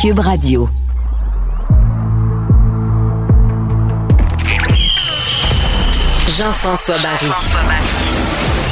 [0.00, 0.66] Cube Radio.
[6.38, 7.26] Jean-François Barry.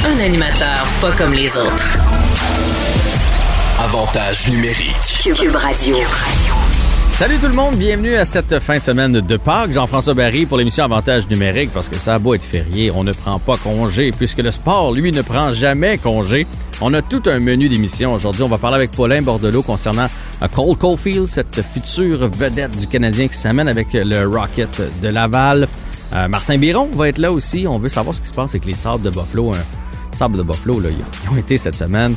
[0.07, 1.97] Un animateur pas comme les autres.
[3.77, 4.95] Avantage numérique.
[5.21, 5.97] Cube Radio.
[7.11, 9.73] Salut tout le monde, bienvenue à cette fin de semaine de Pâques.
[9.73, 13.13] Jean-François Barry pour l'émission Avantage numérique parce que ça a beau être férié, on ne
[13.13, 16.47] prend pas congé puisque le sport, lui, ne prend jamais congé.
[16.81, 18.41] On a tout un menu d'émission aujourd'hui.
[18.43, 20.07] On va parler avec Paulin Bordelot concernant
[20.41, 25.67] euh, Cole Caulfield, cette future vedette du Canadien qui s'amène avec le Rocket de Laval.
[26.13, 27.67] Euh, Martin Biron va être là aussi.
[27.67, 29.51] On veut savoir ce qui se passe avec les Sables de Buffalo.
[29.51, 32.15] Un Sables de Buffalo, là, ils ont été cette semaine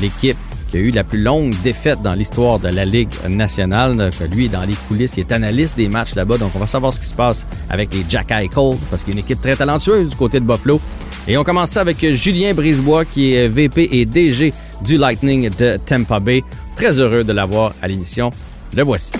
[0.00, 0.36] l'équipe
[0.68, 4.10] qui a eu la plus longue défaite dans l'histoire de la Ligue nationale.
[4.30, 6.38] Lui est dans les coulisses, il est analyste des matchs là-bas.
[6.38, 9.16] Donc, on va savoir ce qui se passe avec les Jack Eichel, parce qu'il y
[9.16, 10.80] a une équipe très talentueuse du côté de Buffalo.
[11.26, 15.78] Et on commence ça avec Julien Brisebois, qui est VP et DG du Lightning de
[15.84, 16.42] Tampa Bay.
[16.76, 18.30] Très heureux de l'avoir à l'émission.
[18.76, 19.12] Le voici.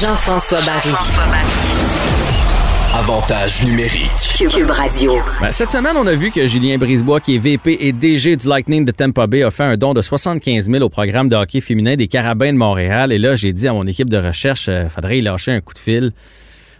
[0.00, 0.90] Jean-François Barry.
[2.98, 4.10] Avantage numérique.
[4.38, 5.16] Cube Radio.
[5.40, 8.48] Ben, cette semaine, on a vu que Julien Brisebois, qui est VP et DG du
[8.48, 11.60] Lightning de Tampa Bay, a fait un don de 75 000 au programme de hockey
[11.60, 13.12] féminin des Carabins de Montréal.
[13.12, 15.74] Et là, j'ai dit à mon équipe de recherche, euh, faudrait y lâcher un coup
[15.74, 16.12] de fil.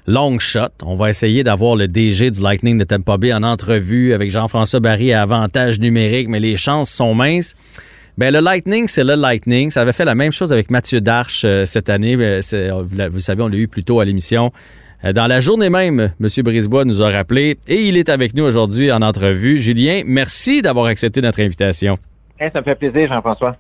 [0.06, 0.68] Long shot.
[0.84, 4.80] On va essayer d'avoir le DG du Lightning de Tampa Bay en entrevue avec Jean-François
[4.80, 7.56] Barry à avantage numérique, mais les chances sont minces.
[8.16, 9.70] Ben, le Lightning, c'est le Lightning.
[9.70, 12.16] Ça avait fait la même chose avec Mathieu Darche euh, cette année.
[12.16, 14.50] Ben, c'est- vous, la- vous savez, on l'a eu plus tôt à l'émission.
[15.06, 16.28] Euh, Dans la journée même, M.
[16.42, 19.58] Brisebois nous a rappelé et il est avec nous aujourd'hui en entrevue.
[19.60, 21.98] Julien, merci d'avoir accepté notre invitation.
[22.38, 23.56] Hey, ça me fait plaisir, Jean-François.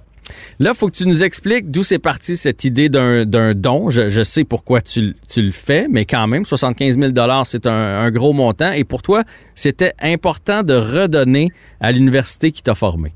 [0.58, 3.90] Là, faut que tu nous expliques d'où c'est parti cette idée d'un don.
[3.90, 7.12] Je, je sais pourquoi tu, tu le fais, mais quand même, 75 000
[7.44, 8.72] c'est un, un gros montant.
[8.72, 9.22] Et pour toi,
[9.54, 13.12] c'était important de redonner à l'université qui t'a formé.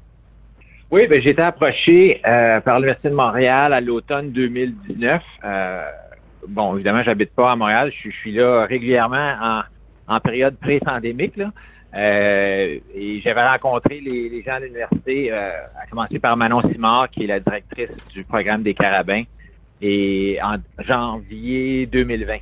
[0.92, 5.22] Oui, ben, j'ai été approché euh, par l'Université de Montréal à l'automne 2019.
[5.44, 5.82] Euh,
[6.48, 7.90] bon, évidemment, j'habite pas à Montréal.
[7.92, 9.62] Je, suis- je suis là régulièrement en,
[10.14, 11.36] en période pré-pandémique.
[11.36, 11.52] là.
[11.92, 15.50] Euh, et j'avais rencontré les, les gens de l'université, euh,
[15.80, 19.24] à commencer par Manon Simard, qui est la directrice du programme des Carabins,
[19.80, 22.38] et en janvier 2020.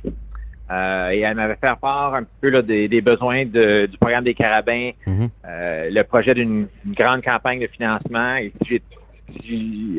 [0.71, 3.97] Euh, et elle m'avait fait part un petit peu là, des, des besoins de- du
[3.97, 5.29] programme des Carabins, Mhm.
[5.47, 8.35] euh, le projet d'une une grande campagne de financement.
[8.35, 8.83] Et j'ai-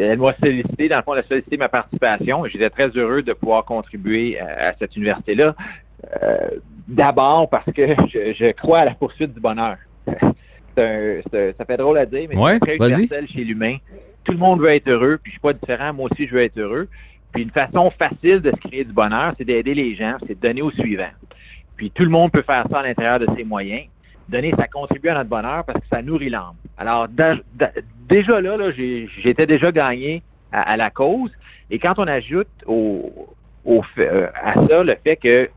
[0.00, 2.44] elle m'a sollicité, dans le fond, elle a sollicité ma participation.
[2.46, 5.54] J'étais très heureux de pouvoir contribuer à, à cette université-là.
[6.22, 6.38] Euh,
[6.88, 9.76] D'abord parce que je, je crois à la poursuite du bonheur.
[10.76, 11.20] Un-
[11.58, 13.76] ça fait drôle à dire, mais Ouais, c'est très universel chez l'humain.
[14.24, 15.92] Tout le monde veut être heureux, puis je suis pas différent.
[15.92, 16.88] Moi aussi, je veux être heureux.
[17.32, 20.46] Puis une façon facile de se créer du bonheur, c'est d'aider les gens, c'est de
[20.46, 21.10] donner au suivant.
[21.76, 23.84] Puis tout le monde peut faire ça à l'intérieur de ses moyens.
[24.28, 26.54] Donner, ça contribue à notre bonheur parce que ça nourrit l'âme.
[26.80, 31.30] Alors déjà là, là j'étais déjà gagné à, à la cause.
[31.70, 33.28] Et quand on ajoute au,
[33.64, 35.48] au euh, à ça le fait que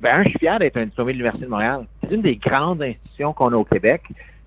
[0.00, 1.86] ben, je suis fier d'être un diplômé de l'Université de Montréal.
[2.02, 4.02] C'est une des grandes institutions qu'on a au Québec.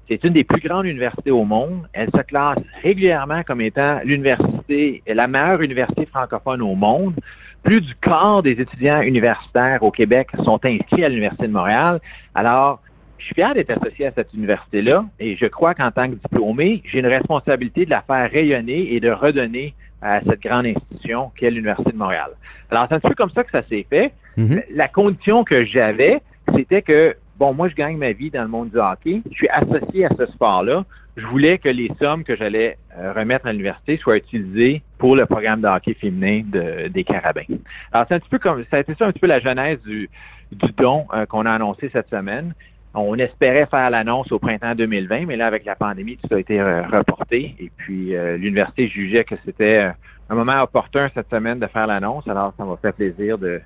[0.08, 1.88] C'est une des plus grandes universités au monde.
[1.94, 7.16] Elle se classe régulièrement comme étant l'université, la meilleure université francophone au monde.
[7.64, 12.02] Plus du quart des étudiants universitaires au Québec sont inscrits à l'Université de Montréal.
[12.36, 12.82] Alors,
[13.22, 16.82] je suis fier d'être associé à cette université-là et je crois qu'en tant que diplômé,
[16.86, 21.52] j'ai une responsabilité de la faire rayonner et de redonner à cette grande institution qu'est
[21.52, 22.32] l'Université de Montréal.
[22.72, 24.12] Alors, c'est un petit peu comme ça que ça s'est fait.
[24.38, 24.64] Mhm.
[24.74, 26.22] La condition que j'avais,
[26.56, 29.22] c'était que, bon, moi, je gagne ma vie dans le monde du hockey.
[29.30, 30.84] Je suis associé à ce sport-là.
[31.18, 35.28] Je voulais que les sommes que j'allais euh, remettre à l'université soient utilisées pour le
[35.28, 37.44] programme de hockey féminin de- des Carabins.
[37.92, 39.80] Alors, c'est un petit peu comme, ça a été ça un petit peu la genèse
[39.82, 40.10] du,
[40.52, 42.54] du don euh, qu'on a annoncé cette semaine.
[42.94, 46.40] On espérait faire l'annonce au printemps 2020, mais là, avec la pandémie, tout ça a
[46.40, 47.56] été euh, reporté.
[47.60, 49.92] Et puis, euh, l'université jugeait que c'était euh,
[50.30, 52.28] un moment opportun cette semaine de faire l'annonce.
[52.28, 53.62] Alors, ça m'a fait plaisir de,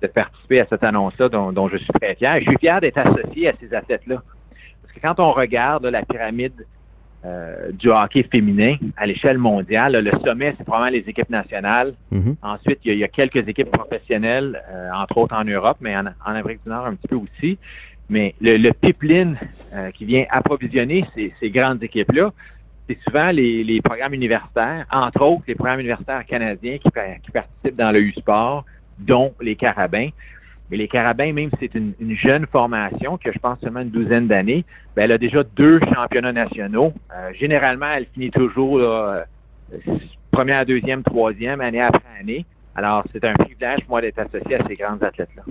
[0.00, 2.36] de participer à cette annonce-là dont, dont je suis très fier.
[2.36, 4.22] Et je suis fier d'être associé à ces athlètes-là.
[4.82, 6.66] Parce que quand on regarde là, la pyramide
[7.22, 11.92] euh, du hockey féminin à l'échelle mondiale, là, le sommet, c'est probablement les équipes nationales.
[12.10, 12.36] Mhm.
[12.40, 15.76] Ensuite, il y, a, il y a quelques équipes professionnelles, euh, entre autres en Europe,
[15.82, 17.58] mais en, en Amérique du Nord un petit peu aussi.
[18.10, 19.38] Mais le, pipeline
[19.72, 22.32] euh, qui vient approvisionner ces, grandes équipes-là,
[22.88, 27.76] c'est souvent les, programmes universitaires, entre autres les programmes universitaires canadiens qui, pa- qui participent
[27.76, 28.64] dans le U-Sport,
[28.98, 30.08] dont les Carabins.
[30.70, 33.80] Mais les Carabins, même si c'est une, une jeune formation qui a, je pense, seulement
[33.80, 34.64] une douzaine d'années,
[34.96, 36.92] ben, elle a déjà deux championnats nationaux.
[37.14, 39.20] Euh, généralement, elle finit toujours euh,
[40.32, 42.44] première, deuxième, troisième, année après année.
[42.76, 45.42] Alors, c'est un privilège moi d'être associé à ces grands athlètes-là.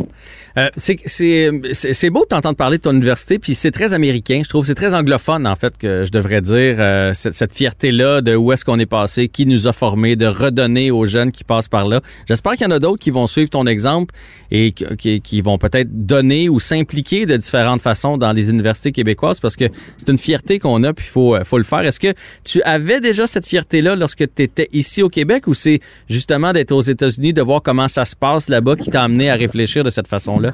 [0.57, 4.41] Euh, c'est beau de t'entendre parler de ton université, puis c'est très américain.
[4.43, 8.21] Je trouve c'est très anglophone, en fait, que je devrais dire, euh, cette, cette fierté-là
[8.21, 11.43] de où est-ce qu'on est passé, qui nous a formés, de redonner aux jeunes qui
[11.43, 12.01] passent par là.
[12.27, 14.15] J'espère qu'il y en a d'autres qui vont suivre ton exemple
[14.49, 19.39] et qui, qui vont peut-être donner ou s'impliquer de différentes façons dans les universités québécoises,
[19.39, 19.65] parce que
[19.97, 21.81] c'est une fierté qu'on a, puis il faut, faut le faire.
[21.81, 22.13] Est-ce que
[22.45, 25.79] tu avais déjà cette fierté-là lorsque tu étais ici au Québec, ou c'est
[26.09, 29.35] justement d'être aux États de voir comment ça se passe là-bas qui t'a amené à
[29.35, 30.53] réfléchir de cette façon-là?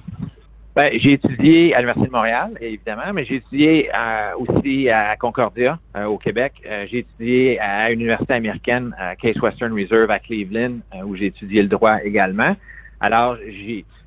[0.76, 5.80] Ben, j'ai étudié à l'Université de Montréal, évidemment, mais j'ai étudié euh, aussi à Concordia,
[5.96, 6.54] euh, au Québec.
[6.66, 11.28] Euh, j'ai étudié à une université américaine, à Case Western Reserve à Cleveland, où j'ai
[11.28, 12.58] étudié le droit également.
[13.00, 13.38] Alors,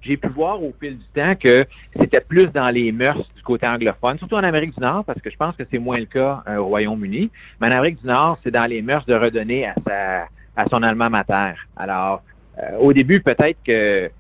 [0.03, 1.65] j'ai pu voir au fil du temps que
[1.99, 5.31] c'était plus dans les mœurs du côté anglophone, surtout en Amérique du Nord, parce que
[5.31, 7.31] je pense que c'est moins le cas au Royaume-Uni.
[7.61, 10.29] Mais en Amérique du Nord, c'est dans les mœurs de redonner à sa
[10.59, 11.55] à son alma mater.
[11.77, 12.23] Alors,
[12.81, 14.11] au début, peut-être que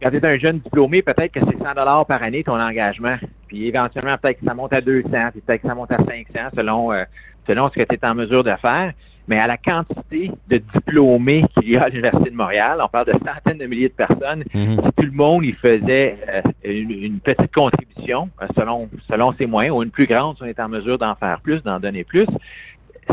[0.00, 3.16] quand tu es un jeune diplômé, peut-être que c'est 100 dollars par année ton engagement.
[3.48, 6.50] Puis éventuellement, peut-être que ça monte à 200, puis peut-être que ça monte à 500
[6.56, 7.04] selon euh,
[7.46, 8.92] selon ce que tu es en mesure de faire.
[9.26, 13.06] Mais à la quantité de diplômés qu'il y a à l'Université de Montréal, on parle
[13.06, 14.80] de centaines de milliers de personnes, mhm.
[14.82, 19.82] si tout le monde y faisait euh, une, petite contribution selon selon ses moyens, ou
[19.82, 22.26] une plus grande si on est en mesure d'en faire plus, d'en donner plus,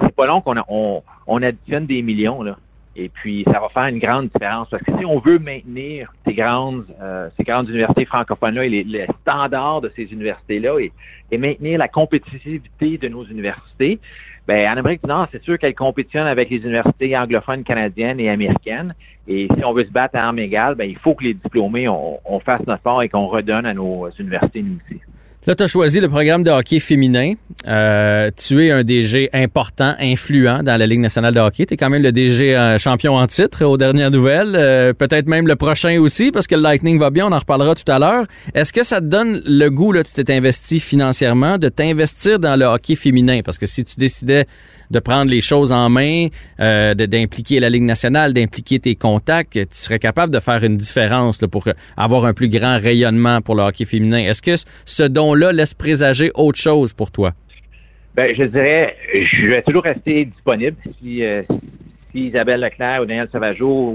[0.02, 2.58] c'est pas long qu'on on, on additionne des millions là.
[2.98, 6.34] Et puis, ça va faire une grande différence parce que si on veut maintenir ces
[6.34, 10.94] grandes, euh, ces grandes universités francophones-là et les, standards de ces universités-là et,
[11.32, 14.00] et, maintenir la compétitivité de nos universités,
[14.48, 18.30] ben, en Amérique du Nord, c'est sûr qu'elles compétitionnent avec les universités anglophones canadiennes et
[18.30, 18.94] américaines.
[19.28, 21.90] Et si on veut se battre à armes égales, ben, il faut que les diplômés,
[21.90, 25.02] on, on fasse notre part et qu'on redonne à nos universités, nous aussi.
[25.48, 27.34] Là, tu as choisi le programme de hockey féminin.
[27.68, 31.68] Euh, tu es un DG important, influent dans la Ligue nationale de hockey.
[31.68, 34.56] Tu es quand même le DG euh, champion en titre aux dernières nouvelles.
[34.56, 37.76] Euh, peut-être même le prochain aussi, parce que le Lightning va bien, on en reparlera
[37.76, 38.26] tout à l'heure.
[38.56, 42.56] Est-ce que ça te donne le goût, là, tu t'es investi financièrement, de t'investir dans
[42.56, 43.42] le hockey féminin?
[43.46, 44.48] Parce que si tu décidais
[44.92, 46.28] de prendre les choses en main,
[46.60, 51.42] euh, d'impliquer la Ligue nationale, d'impliquer tes contacts, tu serais capable de faire une différence
[51.42, 51.68] là, pour
[51.98, 54.20] avoir un plus grand rayonnement pour le hockey féminin.
[54.20, 54.56] Est-ce que
[54.86, 57.34] ce don-là laisse présager autre chose pour toi?
[58.16, 61.44] Ben, je dirais, je vais toujours rester disponible si, euh,
[62.12, 63.94] si Isabelle Leclerc ou Daniel Savageau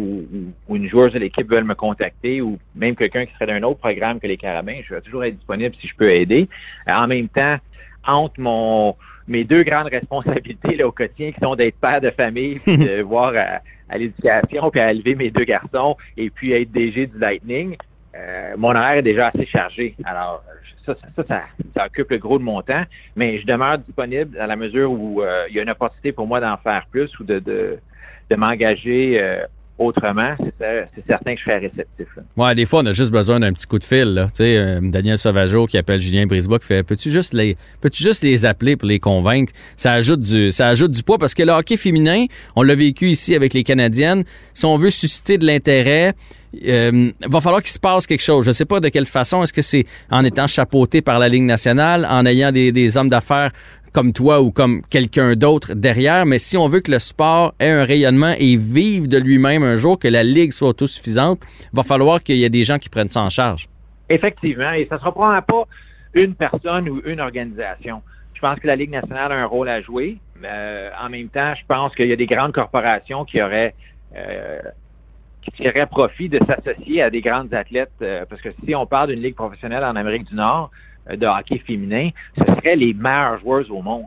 [0.68, 3.80] ou, une joueuse de l'équipe veulent me contacter ou même quelqu'un qui serait d'un autre
[3.80, 6.48] programme que les Carabins, je vais toujours être disponible si je peux aider.
[6.86, 7.56] En même temps,
[8.06, 8.94] entre mon
[9.30, 13.00] mes deux grandes responsabilités là, au quotidien, qui sont d'être père de famille, puis de
[13.02, 17.76] voir à, l'éducation, puis à élever mes deux garçons, et puis être DG du Lightning,
[18.16, 19.94] euh, mon horaire est déjà assez chargé.
[20.04, 20.42] Alors,
[20.84, 21.44] ça ça,
[21.74, 22.82] ça, occupe le gros de mon temps,
[23.14, 26.26] mais je demeure disponible à la mesure où euh, il y a une opportunité pour
[26.26, 27.78] moi d'en faire plus ou de, de,
[28.30, 29.44] de m'engager euh,
[29.80, 32.06] autrement, c'est certain que je serais réceptif.
[32.36, 34.14] Ouais, des fois, on a juste besoin d'un petit coup de fil.
[34.14, 34.28] Là.
[34.40, 38.44] Euh, Daniel Sauvageau qui appelle Julien Brisebois qui fait Peux-tu juste les peux-tu juste les
[38.44, 39.52] appeler pour les convaincre?
[39.76, 43.08] Ça ajoute du ça ajoute du poids parce que le hockey féminin, on l'a vécu
[43.08, 44.24] ici avec les Canadiennes.
[44.52, 46.14] Si on veut susciter de l'intérêt,
[46.66, 48.44] euh, va falloir qu'il se passe quelque chose.
[48.44, 49.42] Je ne sais pas de quelle façon.
[49.42, 53.52] Est-ce que c'est en étant chapeauté par la Ligue nationale, en ayant des hommes d'affaires
[53.92, 57.70] comme toi ou comme quelqu'un d'autre derrière, mais si on veut que le sport ait
[57.70, 61.42] un rayonnement et vive de lui-même un jour, que la Ligue soit autosuffisante,
[61.72, 63.68] va falloir qu'il y ait des gens qui prennent ça en charge.
[64.08, 65.64] Effectivement, et ça ne sera probablement pas
[66.14, 68.02] une personne ou une organisation.
[68.34, 70.18] Je pense que la Ligue nationale a un rôle à jouer.
[70.44, 73.74] Euh, en même temps, je pense qu'il y a des grandes corporations qui auraient
[74.16, 74.60] euh,
[75.42, 79.10] qui tireraient profit de s'associer à des grandes athlètes, euh, parce que si on parle
[79.10, 80.70] d'une ligue professionnelle en Amérique du Nord,
[81.08, 84.06] de hockey féminin, ce seraient les meilleurs joueurs au monde.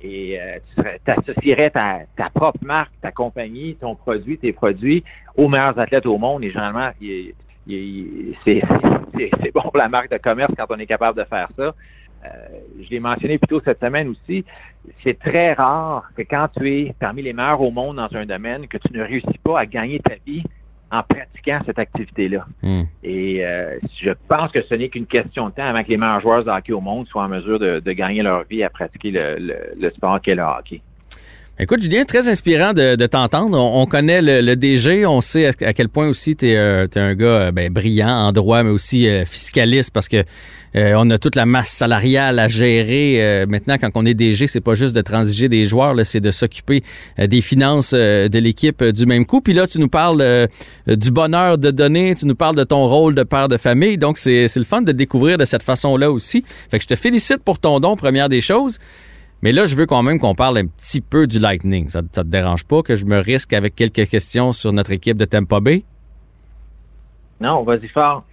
[0.00, 5.02] Et euh, tu associerais ta, ta, propre marque, ta compagnie, ton produit, tes produits
[5.34, 6.44] aux meilleurs athlètes au monde.
[6.44, 6.90] Et généralement,
[8.44, 8.60] c'est
[9.54, 11.74] bon pour la marque de commerce quand on est capable de faire ça.
[12.24, 12.28] Euh,
[12.82, 14.44] je l'ai mentionné plus tôt cette semaine aussi,
[15.02, 18.66] c'est très rare que quand tu es parmi les meilleurs au monde dans un domaine,
[18.66, 20.42] que tu ne réussis pas à gagner ta vie
[20.94, 22.46] en pratiquant cette activité-là.
[22.62, 22.82] Hmm.
[23.02, 26.20] Et euh, je pense que ce n'est qu'une question de temps avant que les meilleurs
[26.20, 29.90] joueurs de hockey au monde soient en mesure de, gagner leur vie à pratiquer le,
[29.90, 30.80] sport qu'est le hockey.
[31.58, 33.58] Écoute, Julien, c'est très inspirant de, t'entendre.
[33.58, 37.26] On, connaît le, DG, on sait à, quel point aussi tu es, euh, un gars
[37.26, 40.24] euh, ben, brillant en droit, mais aussi fiscaliste, parce que
[40.76, 43.16] euh, on a toute la masse salariale à gérer.
[43.18, 46.30] Euh, maintenant, quand on est DG, c'est pas juste de transiger des joueurs, c'est de
[46.30, 46.82] s'occuper
[47.18, 49.40] euh, des finances de l'équipe du même coup.
[49.40, 50.48] Puis là, tu nous parles
[50.86, 53.98] du bonheur de donner, tu nous parles de ton rôle de père de famille.
[53.98, 56.44] Donc, c'est le fun de découvrir de cette façon-là aussi.
[56.70, 58.78] Fait que je te félicite pour ton don, première des choses.
[59.42, 61.88] Mais là, je veux quand même qu'on parle un petit peu du Lightning.
[61.90, 65.16] Ça, ça te dérange pas que je me risque avec quelques questions sur notre équipe
[65.16, 65.84] de Tampa Bay?
[67.40, 68.24] Non, vas-y fort.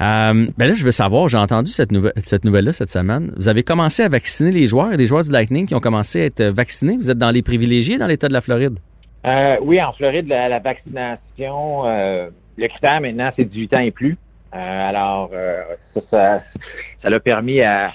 [0.00, 3.32] Euh, ben là, je veux savoir, j'ai entendu cette, nouvelle, cette nouvelle-là cette semaine.
[3.36, 6.24] Vous avez commencé à vacciner les joueurs, les joueurs du Lightning qui ont commencé à
[6.24, 6.96] être vaccinés.
[6.96, 8.78] Vous êtes dans les privilégiés dans l'État de la Floride?
[9.24, 13.92] Euh, oui, en Floride, la, la vaccination, euh, le critère maintenant, c'est 18 ans et
[13.92, 14.16] plus.
[14.54, 15.62] Euh, alors, euh,
[15.94, 16.42] ça, ça,
[17.02, 17.92] ça l'a permis à,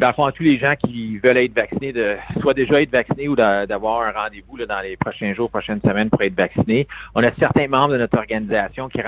[0.00, 3.28] dans le fond, tous les gens qui veulent être vaccinés, de soit déjà être vaccinés
[3.28, 6.86] ou d'avoir un rendez-vous dans les prochains jours, prochaines semaines pour être vaccinés.
[7.14, 9.00] On a certains membres de notre organisation qui,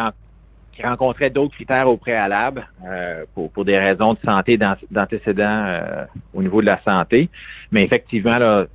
[0.83, 4.59] rencontraient d'autres critères au préalable euh, pour, pour des raisons de santé,
[4.91, 7.31] d'antécédents euh, au niveau de la santé.
[7.71, 8.67] Mais effectivement, là,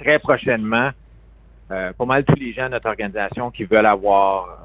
[0.00, 0.90] très prochainement,
[1.70, 4.58] euh, pas mal tous les gens de notre organisation qui veulent avoir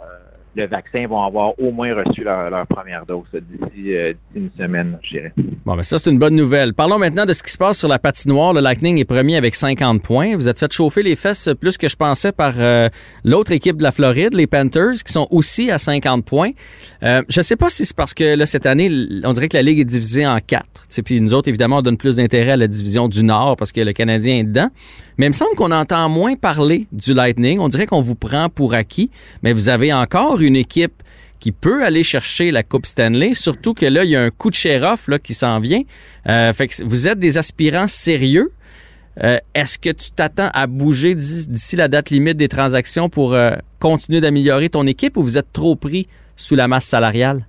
[0.56, 5.18] le vaccin vont avoir au moins reçu leur, première dose d'ici euh, une semaine, je
[5.18, 5.34] dirais.
[5.66, 6.74] Bon, mais ça, c'est une bonne nouvelle.
[6.74, 8.54] Parlons maintenant de ce qui se passe sur la patinoire.
[8.54, 10.36] Le Lightning est premier avec 50 points.
[10.36, 12.90] Vous êtes fait chauffer les fesses plus que je pensais par euh,
[13.24, 16.52] l'autre équipe de la Floride, les Panthers, qui sont aussi à 50 points.
[17.04, 18.92] Euh, je ne sais pas si c'est parce que là, cette année,
[19.24, 20.86] on dirait que la Ligue est divisée en quatre.
[21.06, 23.82] Puis nous autres, évidemment, on donne plus d'intérêt à la division du Nord parce que
[23.82, 24.70] le Canadien est dedans.
[25.22, 27.60] Mais il me semble qu'on entend moins parler du Lightning.
[27.60, 29.12] On dirait qu'on vous prend pour acquis,
[29.44, 31.04] mais vous avez encore une équipe
[31.40, 34.50] qui peut aller chercher la Coupe Stanley, surtout que là, il y a un coup
[34.50, 35.84] de sheriff là, qui s'en vient.
[36.28, 38.52] Euh, fait que vous êtes des aspirants sérieux.
[39.24, 43.52] Euh, est-ce que tu t'attends à bouger d'ici la date limite des transactions pour euh,
[43.78, 47.46] continuer d'améliorer ton équipe ou vous êtes trop pris sous la masse salariale?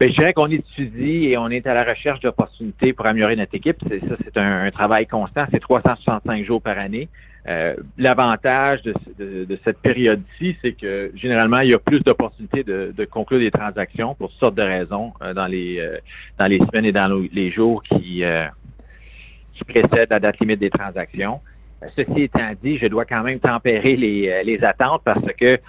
[0.00, 3.54] Bien, je dirais qu'on étudie et on est à la recherche d'opportunités pour améliorer notre
[3.54, 3.76] équipe.
[3.88, 5.46] C'est, ça, c'est un, travail constant.
[5.52, 7.08] C'est 365 jours par année.
[7.46, 13.38] Euh, l'avantage de, cette période-ci, c'est que généralement, il y a plus d'opportunités de, conclure
[13.38, 15.98] des transactions pour toutes sortes de raisons euh, dans les euh,
[16.38, 18.24] dans les semaines et dans les jours qui,
[19.52, 21.40] qui précèdent la date limite des transactions.
[21.94, 25.60] Ceci étant dit, je dois quand même tempérer les, les attentes parce que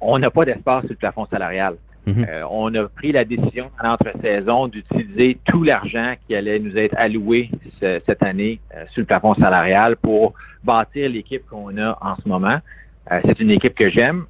[0.00, 1.76] on n'a pas d'espace sur le plafond salarial.
[2.06, 2.26] Mhm.
[2.28, 6.94] Euh, on a pris la décision dans l'entre-saison d'utiliser tout l'argent qui allait nous être
[6.96, 12.28] alloué cette année euh, sur le plafond salarial pour bâtir l'équipe qu'on a en ce
[12.28, 12.58] moment.
[13.10, 14.24] Euh, c'est une équipe que j'aime.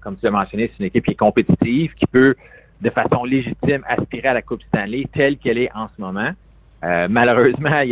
[0.00, 2.34] comme tu l'as mentionné, c'est une équipe qui est compétitive, qui peut
[2.80, 6.30] de façon légitime aspirer à la Coupe Stanley telle qu'elle est en ce moment.
[7.08, 7.82] malheureusement,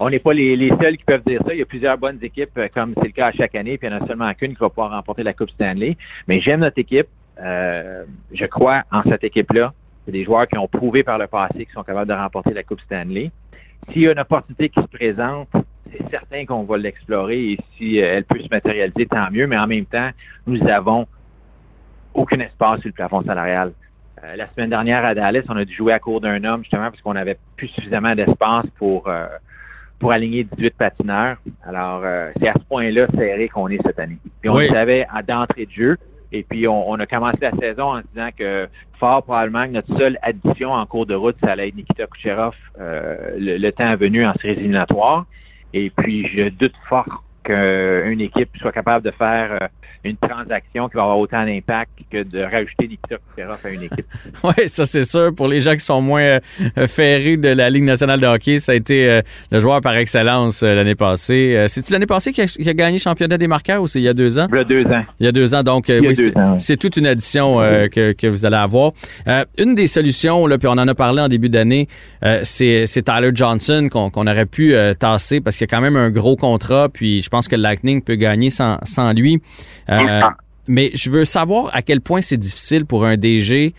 [0.00, 1.52] on n'est pas les, seuls qui peuvent dire ça.
[1.52, 3.90] Il y a plusieurs bonnes équipes, comme c'est le cas à chaque année, puis il
[3.90, 5.96] n'y en a seulement qu'une qui va pouvoir remporter la Coupe Stanley.
[6.28, 7.08] Mais j'aime notre équipe.
[7.40, 9.72] Euh, je crois en cette équipe-là.
[10.04, 12.62] C'est des joueurs qui ont prouvé par le passé qu'ils sont capables de remporter la
[12.62, 13.30] Coupe Stanley.
[13.90, 15.48] S'il y a une opportunité qui se présente,
[15.90, 19.46] c'est certain qu'on va l'explorer et si euh, elle peut se matérialiser, tant mieux.
[19.46, 20.10] Mais en même temps,
[20.46, 21.06] nous avons
[22.14, 23.72] aucun espace sur le plafond salarial.
[24.22, 26.90] Euh, la semaine dernière à Dallas, on a dû jouer à court d'un homme justement
[26.90, 29.10] parce qu'on n'avait plus suffisamment d'espace pour
[29.98, 31.36] pour aligner 18 patineurs.
[31.64, 32.02] Alors,
[32.40, 34.18] c'est à ce point-là serré qu'on est cette année.
[34.40, 35.98] Puis on le savait d'entrée de jeu.
[36.32, 38.66] Et puis, on, a commencé la saison en se disant que
[38.98, 43.34] fort probablement notre seule addition en cours de route, ça allait être Nikita Kucherov euh,
[43.36, 45.26] le, temps venu en séries éliminatoires.
[45.74, 49.68] Et puis, je doute fort qu'une équipe soit capable de faire euh,
[50.04, 54.06] une transaction qui va avoir autant d'impact que de rajouter Nikita Kucherov à une équipe.
[54.42, 55.32] oui, ça c'est sûr.
[55.34, 58.72] Pour les gens qui sont moins euh, ferrés de la Ligue nationale de hockey, ça
[58.72, 61.66] a été euh, le joueur par excellence l'année passée.
[61.68, 64.14] C'est-tu l'année passée qu'il a, gagné le championnat des marqueurs ou c'est il y a
[64.14, 64.48] deux ans?
[64.50, 65.04] Il y a deux ans.
[65.20, 66.16] Il y a deux ans, donc oui,
[66.58, 68.92] c'est toute une addition que, que, vous allez avoir.
[69.58, 71.88] une des solutions, là, puis on en a parlé en début d'année,
[72.42, 76.36] c'est Tyler Johnson qu'on aurait pu tasser parce qu'il y a quand même un gros
[76.36, 79.40] contrat, puis je pense que le Lightning peut gagner sans, sans lui.
[79.92, 80.22] Euh,
[80.68, 83.74] mais je veux savoir à quel point c'est difficile pour un DG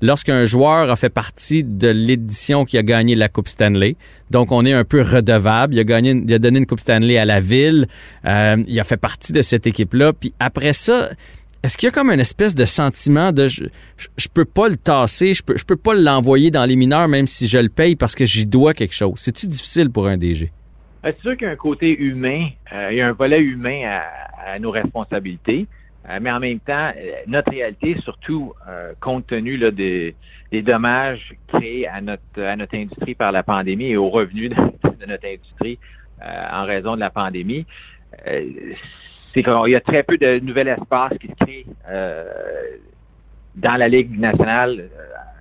[0.00, 3.96] lorsqu'un joueur a fait partie de l'édition qui a gagné la Coupe Stanley.
[4.30, 5.74] Donc, on est un peu redevable.
[5.74, 7.88] Il a, gagné, il a donné une Coupe Stanley à la ville.
[8.24, 10.12] Euh, il a fait partie de cette équipe-là.
[10.12, 11.10] Puis après ça,
[11.62, 13.64] est-ce qu'il y a comme une espèce de sentiment de je,
[14.16, 17.26] je, peux pas le tasser, je peux, je peux pas l'envoyer dans les mineurs même
[17.26, 19.14] si je le paye parce que j'y dois quelque chose?
[19.16, 20.52] C'est-tu difficile pour un DG?
[21.08, 22.48] Euh, c'est sûr qu'il y a un côté humain,
[22.90, 25.66] il y a un volet humain à, à nos responsabilités.
[26.08, 30.14] Euh, mais en même temps, euh, notre réalité, surtout euh, compte tenu des,
[30.62, 34.50] dommages créés à notre, à notre industrie par la pandémie et aux revenus
[35.00, 35.78] de, notre industrie
[36.20, 37.64] en raison de la pandémie,
[38.24, 41.64] c'est qu'il y a très peu de nouvel espace qui se crée
[43.54, 44.88] dans la Ligue nationale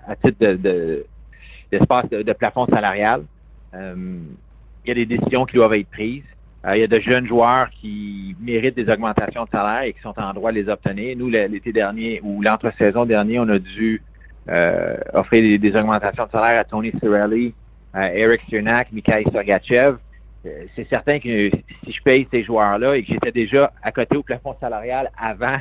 [0.07, 1.03] à titre de,
[1.71, 3.23] d'espace de, de, plafond salarial.
[4.87, 6.23] Il y a des décisions qui doivent être prises.
[6.65, 10.01] Euh, il y a de jeunes joueurs qui méritent des augmentations de salaire et qui
[10.01, 11.15] sont en droit de les obtenir.
[11.17, 14.01] Nous, l'été dernier ou l'entre-saison dernier, on a dû
[14.49, 17.53] euh, offrir des, augmentations de salaire à Tony Cirelli,
[17.93, 19.97] à Eric Cernak, Mikhail Sergachev.
[20.45, 21.49] Euh, c'est certain que
[21.83, 25.57] si je paye ces joueurs-là et que j'étais déjà à côté au plafond salarial avant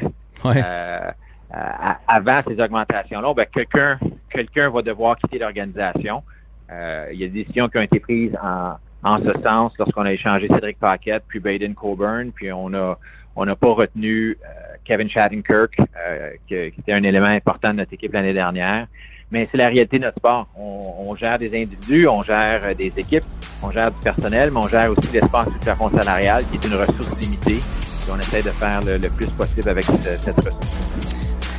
[2.09, 3.99] avant ces augmentations-là, ben, quelqu'un
[4.31, 6.23] quelqu'un va devoir quitter l'organisation.
[6.71, 8.75] il y a des décisions qui ont été prises en,
[9.07, 12.99] en ce sens lorsqu'on a échangé Cédric Paquette puis Baden Coburn, puis on a
[13.37, 14.39] on n'a pas retenu
[14.85, 18.87] Kevin Shattenkirk, qui, qui, était un élément important de notre équipe l'année dernière.
[19.31, 20.47] Mais c'est la réalité de notre sport.
[20.57, 23.25] On, gère des individus, on gère des équipes,
[23.63, 26.79] on gère du personnel, mais on gère aussi l'espace du plafond salarial, qui est une
[26.79, 27.59] ressource limitée.
[27.59, 31.16] Et on essaie de faire le, plus possible avec cette ressource.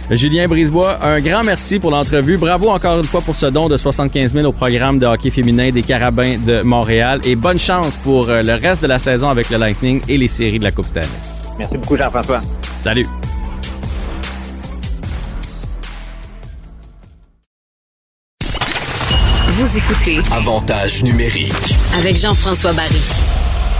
[0.09, 2.37] Julien Brisebois, un grand merci pour l'entrevue.
[2.37, 5.69] Bravo encore une fois pour ce don de 75 000 au programme de hockey féminin
[5.69, 9.57] des Carabins de Montréal et bonne chance pour le reste de la saison avec le
[9.57, 11.07] Lightning et les séries de la Coupe Stanley.
[11.59, 12.41] Merci beaucoup, Jean-François.
[12.81, 13.05] Salut.
[19.49, 23.01] Vous écoutez Avantage numérique avec Jean-François Barry.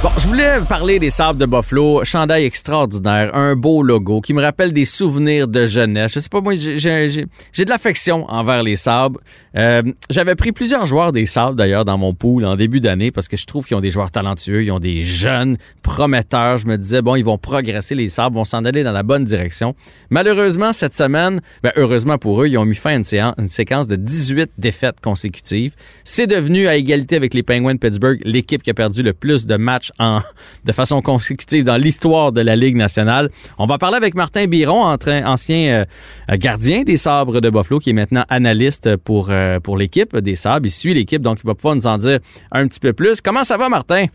[0.03, 2.03] Bon, je voulais parler des sables de Buffalo.
[2.03, 6.13] Chandail extraordinaire, un beau logo qui me rappelle des souvenirs de jeunesse.
[6.13, 9.19] Je sais pas, moi, j'ai de l'affection envers les sabres.
[9.55, 13.27] Euh, J'avais pris plusieurs joueurs des sabres, d'ailleurs, dans mon pool en début d'année parce
[13.27, 16.59] que je trouve qu'ils ont des joueurs talentueux, ils ont des jeunes prometteurs.
[16.59, 19.23] Je me disais, bon, ils vont progresser, les sabres vont s'en aller dans la bonne
[19.23, 19.73] direction.
[20.11, 23.87] Malheureusement, cette semaine, ben, heureusement pour eux, ils ont mis fin à une, séance, séquence
[23.87, 25.73] de 18 défaites consécutives.
[26.03, 29.47] C'est devenu, à égalité avec les Penguins de Pittsburgh, l'équipe qui a perdu le plus
[29.47, 30.19] de matchs en,
[30.65, 33.29] de façon consécutive dans l'histoire de la Ligue nationale.
[33.57, 35.85] On va parler avec Martin Biron, ancien
[36.31, 40.35] euh, gardien des Sabres de Buffalo, qui est maintenant analyste pour, euh, pour l'équipe des
[40.35, 40.65] Sabres.
[40.65, 42.19] Il suit l'équipe, donc il va pouvoir nous en dire
[42.51, 43.21] un petit peu plus.
[43.21, 44.05] Comment ça va, Martin?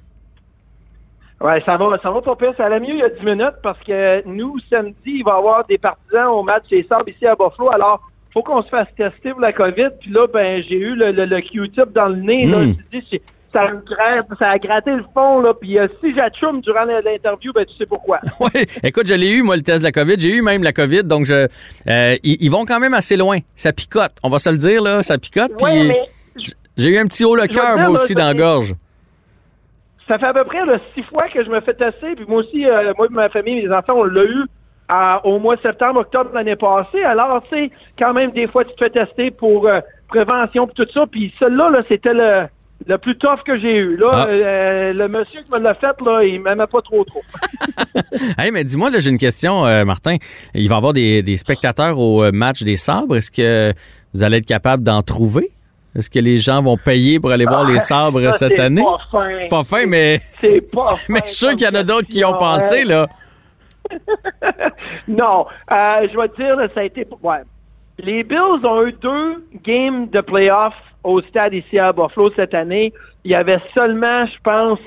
[1.41, 2.53] Oui, ça va, ça va pas pire.
[2.57, 5.39] Ça allait mieux il y a 10 minutes parce que nous, samedi, il va y
[5.39, 7.71] avoir des partisans au match des Sabres ici à Buffalo.
[7.73, 8.01] Alors,
[8.33, 9.89] faut qu'on se fasse tester pour la COVID.
[10.01, 12.47] Puis là, ben, j'ai eu le, le, le Q-tip dans le nez.
[12.47, 12.75] Là, Mm.
[12.93, 13.21] je dis,
[13.53, 15.41] ça, me gratte, ça a gratté le fond.
[15.41, 18.21] Là, puis euh, si j'achoume durant l'interview, ben, tu sais pourquoi.
[18.41, 20.17] Oui, écoute, je l'ai eu, moi, le test de la COVID.
[20.19, 21.47] J'ai eu même la COVID, donc je,
[21.89, 23.39] euh, ils, ils vont quand même assez loin.
[23.55, 25.53] Ça picote, on va se le dire, là, ça picote.
[25.57, 26.03] Puis mais
[26.77, 28.75] J'ai eu un petit haut le cœur, moi aussi, dans la gorge.
[30.09, 32.15] ça fait à peu près là, six fois que je me fais tester.
[32.17, 34.45] Puis moi aussi, euh, moi et ma famille, mes enfants, on l'a eu
[35.25, 37.03] au mois de septembre, octobre de l'année passée.
[37.03, 39.67] Alors, tu sais, quand même, des fois, tu te fais tester pour
[40.09, 41.07] prévention et tout ça.
[41.07, 42.47] Puis celui-là, là, c'était le,
[42.87, 43.97] le plus tough que j'ai eu.
[43.97, 44.27] Là, Ah.
[44.29, 47.23] euh, le monsieur qui me l'a fait, là, il m'aimait pas trop trop.
[48.39, 50.17] Hey, mais dis-moi, là, j'ai une question, euh, Martin.
[50.55, 53.17] Il va y avoir des, des spectateurs au euh, match des sabres.
[53.17, 53.73] Est-ce que
[54.15, 55.51] vous allez être capable d'en trouver?
[55.95, 58.85] Est-ce que les gens vont payer pour aller voir les sabres Ça, cette année?
[59.39, 61.83] C'est pas fin, mais, C'est pas mais fin je suis sûr qu'il y en a
[61.83, 62.85] d'autres qui y ont pensé, hein.
[62.87, 63.07] là.
[65.09, 67.07] Non, euh, je vais te dire, ça a été.
[67.23, 67.39] Ouais.
[68.03, 72.93] Les Bills ont eu deux games de playoff au stade ici à Buffalo cette année.
[73.23, 74.81] Il y avait seulement, je pense,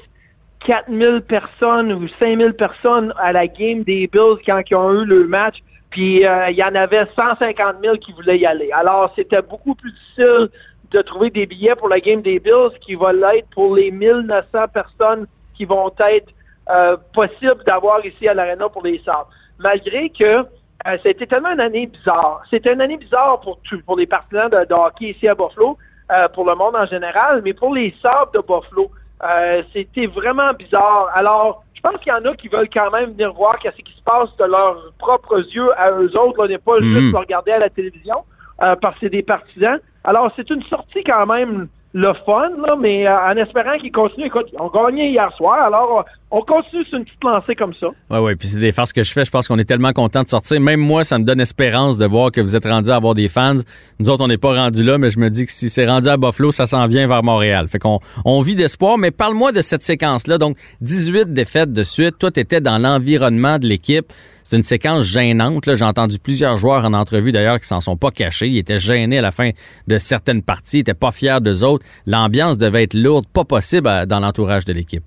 [0.66, 5.28] 4000 personnes ou 5000 personnes à la game des Bills quand ils ont eu le
[5.28, 5.64] match.
[5.92, 8.70] Puis euh, il y en avait 150 000 qui voulaient y aller.
[8.74, 10.50] Alors c'était beaucoup plus difficile
[10.92, 14.68] de trouver des billets pour la game des Bills qui va l'être pour les 1900
[14.74, 16.34] personnes qui vont être
[16.70, 19.30] euh, possibles d'avoir ici à l'Arena pour les Sabres.
[19.58, 20.46] Malgré que
[20.88, 22.42] euh, ça a été tellement une année bizarre.
[22.50, 25.78] C'était une année bizarre pour, tout- pour les partisans de, de hockey ici à Buffalo,
[26.12, 28.92] euh, pour le monde en général, mais pour les Sabres de Buffalo,
[29.24, 31.10] euh, c'était vraiment bizarre.
[31.14, 33.94] Alors, je pense qu'il y en a qui veulent quand même venir voir qu'est-ce qui
[33.96, 36.40] se passe de leurs propres yeux à eux autres.
[36.44, 36.84] On n'est pas Mhm.
[37.00, 38.24] juste le regarder à la télévision
[38.64, 39.80] euh, parce que c'est des partisans.
[40.04, 44.26] Alors, c'est une sortie quand même le fun, là, mais euh, en espérant qu'ils continuent.
[44.26, 47.88] Écoute, ils ont gagné hier soir, alors on continue sur une petite lancée comme ça.
[48.10, 49.24] Oui, oui, puis c'est des farces que je fais.
[49.24, 50.60] Je pense qu'on est tellement content de sortir.
[50.60, 53.30] Même moi, ça me donne espérance de voir que vous êtes rendu à avoir des
[53.30, 53.56] fans.
[54.00, 56.10] Nous autres, on n'est pas rendu là, mais je me dis que si c'est rendu
[56.10, 57.70] à Buffalo, ça s'en vient vers Montréal.
[57.70, 58.98] Fait qu'on on vit d'espoir.
[58.98, 60.38] Mais parle-moi de cette séquence-là.
[60.38, 62.18] Donc, 18 défaites de suite.
[62.20, 64.12] Toi, tu étais dans l'environnement de l'équipe.
[64.48, 65.64] C'est une séquence gênante.
[65.74, 68.48] J'ai entendu plusieurs joueurs en entrevue d'ailleurs qui s'en sont pas cachés.
[68.48, 69.50] Ils étaient gênés à la fin
[69.88, 70.78] de certaines parties.
[70.78, 71.84] Ils étaient pas fiers d'eux autres.
[72.06, 75.04] L'ambiance devait être lourde, pas possible à- dans l'entourage de l'équipe.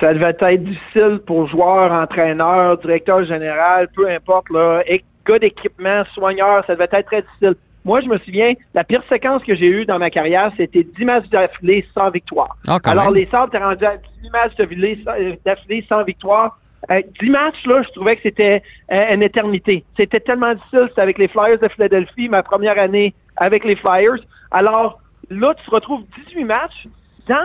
[0.00, 4.82] ça devait être difficile pour joueurs, entraîneurs, directeur général, peu importe, là,
[5.26, 7.54] gars d'équipement, soigneurs, ça devait être très difficile.
[7.86, 11.04] Moi, je me souviens, la pire séquence que j'ai eue dans ma carrière, c'était 10
[11.06, 12.56] matchs d'affilée sans victoire.
[12.66, 13.14] Ah, Alors, même.
[13.14, 16.58] les Sabres étaient rendus à 10 matchs euh, d'affilée sans victoire.
[16.90, 19.84] Euh, 10 matchs, là, je trouvais que c'était euh, une éternité.
[19.96, 20.86] C'était tellement difficile.
[20.88, 24.16] C'était avec les Flyers de Philadelphie, ma première année avec les Flyers.
[24.50, 24.98] Alors,
[25.30, 26.86] là, tu te retrouves 18 matchs
[27.28, 27.36] dans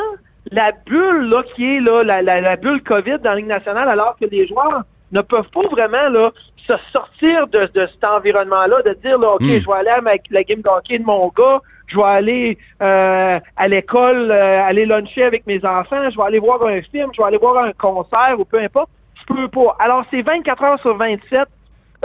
[0.52, 3.90] la bulle là, qui est là, la, la, la bulle COVID dans la Ligue nationale,
[3.90, 6.32] alors que les joueurs ne peuvent pas vraiment là,
[6.68, 9.60] se sortir de, de cet environnement-là, de dire là, OK, Mm.
[9.60, 12.58] je vais aller à ma- la game de hockey de mon gars, je vais aller
[12.82, 17.10] euh, à l'école, euh, aller luncher avec mes enfants, je vais aller voir un film,
[17.14, 18.90] je vais aller voir un concert ou peu importe.
[19.28, 19.76] Je peux pas.
[19.80, 21.48] Alors, c'est 24 heures sur 27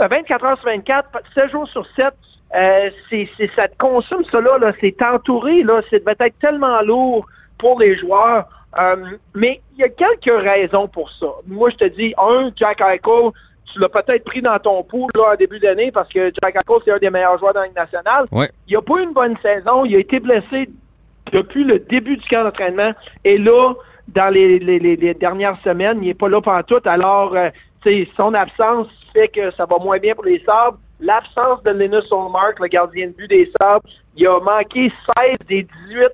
[0.07, 2.13] 24 heures sur 24, 7 jours sur 7,
[2.55, 6.81] euh, c'est, c'est, ça te consomme ça là, c'est entouré, là, c'est devait être tellement
[6.81, 7.25] lourd
[7.57, 8.47] pour les joueurs.
[8.79, 8.95] Euh,
[9.35, 11.27] mais il y a quelques raisons pour ça.
[11.47, 13.31] Moi, je te dis, un, Jack Eichel,
[13.65, 16.81] tu l'as peut-être pris dans ton pool là, en début d'année parce que Jack Eichel,
[16.85, 18.25] c'est un des meilleurs joueurs dans la Ligue nationale.
[18.31, 18.49] Ouais.
[18.67, 19.85] Il n'a pas eu une bonne saison.
[19.85, 20.69] Il a été blessé
[21.31, 22.91] depuis le début du camp d'entraînement.
[23.23, 23.73] Et là,
[24.13, 26.81] dans les, dernières semaines, il n'est pas là pendant tout.
[26.85, 27.49] Alors, euh,
[28.15, 30.77] son absence fait que ça va moins bien pour les Sabres.
[30.99, 35.63] L'absence de Linus Olmark, le gardien de but des Sabres, il a manqué 16 des
[35.87, 36.07] 18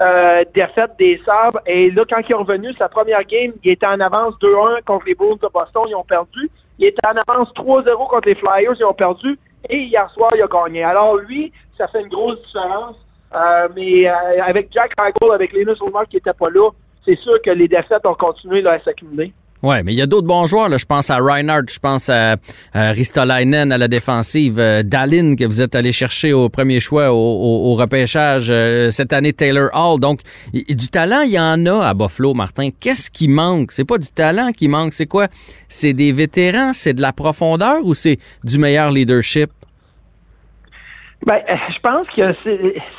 [0.00, 1.60] euh, défaites des Sabres.
[1.66, 5.06] Et là, quand il est revenu, sa première game, il était en avance 2-1 contre
[5.06, 6.50] les Bulls de Boston, ils ont perdu.
[6.78, 9.38] Il était en avance 3-0 contre les Flyers, ils ont perdu.
[9.68, 10.82] Et hier soir, il a gagné.
[10.82, 12.96] Alors lui, ça fait une grosse différence.
[13.34, 16.70] Euh, mais euh, avec Jack Eichel, avec Linus Olmark qui n'était pas là,
[17.04, 19.32] c'est sûr que les défaites ont continué là, à s'accumuler.
[19.64, 20.76] Ouais, mais il y a d'autres bons joueurs.
[20.76, 22.36] Je pense à Reinhardt, je pense à,
[22.74, 27.74] Ristolainen à la défensive, euh, Dallin que vous êtes allé chercher au premier choix au,
[27.74, 30.00] repêchage euh, cette année, Taylor Hall.
[30.00, 30.20] Donc,
[30.52, 32.68] du talent, il y en a à Buffalo, Martin.
[32.78, 33.72] Qu'est-ce qui manque?
[33.72, 35.28] C'est pas du talent qui manque, c'est quoi?
[35.66, 39.50] C'est des vétérans, c'est de la profondeur ou c'est du meilleur leadership?
[41.26, 42.34] Ben, je pense que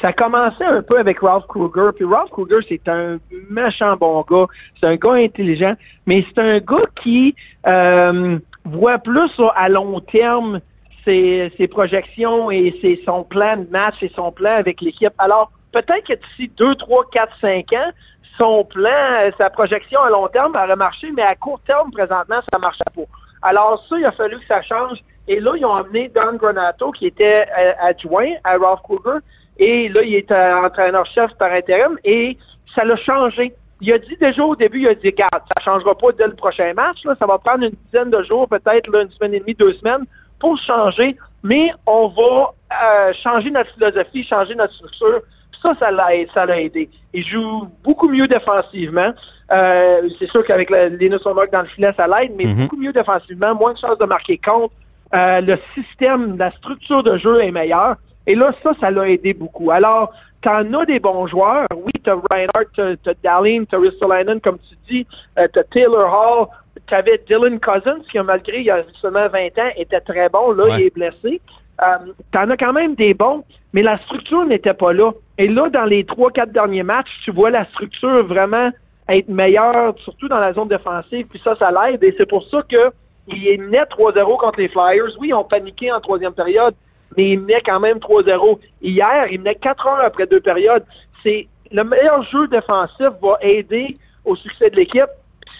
[0.01, 1.91] ça commençait un peu avec Ralph Kruger.
[1.95, 4.47] Puis Ralph Kruger, c'est un méchant bon gars.
[4.79, 5.75] C'est un gars intelligent,
[6.07, 7.35] mais c'est un gars qui
[7.67, 10.59] euh, voit plus à long terme
[11.05, 12.73] ses, projections et
[13.05, 15.13] son plan de match et son plan avec l'équipe.
[15.19, 17.91] Alors, peut-être que d'ici 2, 3, 4, 5 ans,
[18.39, 22.57] son plan, sa projection à long terme aurait marché, mais à court terme, présentement, ça
[22.57, 23.03] ne marchait pas.
[23.43, 25.03] Alors ça, il a fallu que ça change.
[25.27, 29.19] Et là, ils ont amené Don Granato, qui était euh, adjoint à Ralph Kruger.
[29.57, 31.97] Et là, il est entraîneur-chef par intérim.
[32.03, 32.37] Et
[32.73, 33.53] ça l'a changé.
[33.81, 36.35] Il a dit déjà au début, il a dit, regarde, ça changera pas dès le
[36.35, 37.03] prochain match.
[37.03, 40.05] Là, ça va prendre une dizaine de jours, peut-être une semaine et demie, deux semaines,
[40.39, 41.17] pour changer.
[41.43, 45.21] Mais on va euh, changer notre philosophie, changer notre structure.
[45.61, 46.89] Ça, ça l'a aidé.
[47.13, 49.13] Il joue beaucoup mieux défensivement.
[49.51, 52.63] Euh, c'est sûr qu'avec les Mark dans le filet, ça l'aide, mais Mhm.
[52.63, 54.73] beaucoup mieux défensivement, moins de chances de marquer contre.
[55.13, 57.95] Euh, le système, la structure de jeu est meilleure.
[58.27, 59.69] Et là, ça, ça l'a aidé beaucoup.
[59.71, 61.67] Alors, t'en as des bons joueurs.
[61.75, 66.47] Oui, t'as Reinhardt, t'as, t'as Dallin, t'as Ristolainen, comme tu dis, euh, t'as Taylor Hall,
[66.87, 70.51] t'avais Dylan Cousins, qui, malgré il y a seulement 20 ans, était très bon.
[70.51, 70.79] Là, Ouais.
[70.81, 71.39] il est blessé.
[71.83, 71.97] Euh,
[72.31, 75.11] t'en as quand même des bons, mais la structure n'était pas là.
[75.37, 78.71] Et là, dans les trois, quatre derniers matchs, tu vois la structure vraiment
[79.09, 82.03] être meilleure, surtout dans la zone défensive, puis ça, ça l'aide.
[82.03, 82.91] Et c'est pour ça que
[83.27, 85.17] il est net 3-0 contre les Flyers.
[85.19, 86.75] Oui, ils ont paniqué en troisième période,
[87.17, 88.59] mais il menait quand même 3-0.
[88.81, 90.83] Hier, il menait 4 heures après deux périodes.
[91.23, 95.09] C'est le meilleur jeu défensif va aider au succès de l'équipe.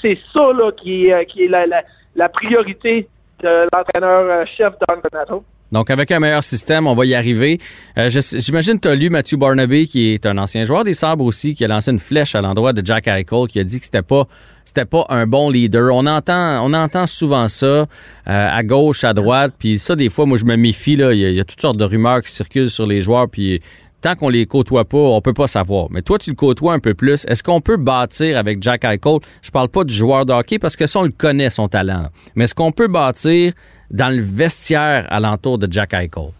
[0.01, 1.83] C'est ça là, qui, est, euh, qui est la, la,
[2.15, 3.07] la priorité
[3.41, 5.43] de l'entraîneur-chef Don Granato.
[5.71, 7.59] Donc, avec un meilleur système, on va y arriver.
[7.97, 11.25] Euh, J'imagine que tu as lu Matthew Barnaby, qui est un ancien joueur des Sabres
[11.25, 13.85] aussi, qui a lancé une flèche à l'endroit de Jack Eichel, qui a dit que
[13.85, 14.27] c'était pas
[14.65, 15.93] c'était pas un bon leader.
[15.93, 17.85] On entend on entend souvent ça euh,
[18.25, 21.39] à gauche, à droite, puis ça des fois moi je me méfie là, il y,
[21.39, 23.61] a, toutes sortes de rumeurs qui circulent sur les joueurs puis
[24.01, 25.87] tant qu'on les côtoie pas, on peut pas savoir.
[25.91, 27.25] Mais toi tu le côtoies un peu plus.
[27.27, 30.87] Est-ce qu'on peut bâtir avec Jack Eichel Je parle pas du joueur de parce que
[30.87, 32.07] ça on le connaît son talent.
[32.35, 33.53] Mais est-ce qu'on peut bâtir
[33.91, 36.31] dans le vestiaire alentour de Jack Eichel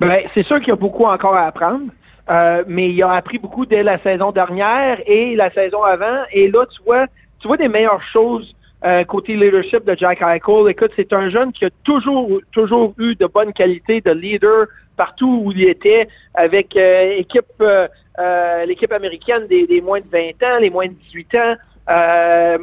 [0.00, 1.86] Ben, c'est sûr qu'il y a beaucoup encore à apprendre,
[2.30, 6.22] euh, mais il a appris beaucoup dès la saison dernière et la saison avant.
[6.32, 7.06] Et là, tu vois,
[7.38, 10.68] tu vois des meilleures choses euh, côté leadership de Jack Eichel.
[10.68, 14.66] Écoute, c'est un jeune qui a toujours, toujours eu de bonnes qualités de leader
[14.98, 17.22] partout où il était, avec euh,
[17.62, 17.88] euh,
[18.18, 21.56] euh, l'équipe américaine des, des moins de 20 ans, les moins de 18 ans.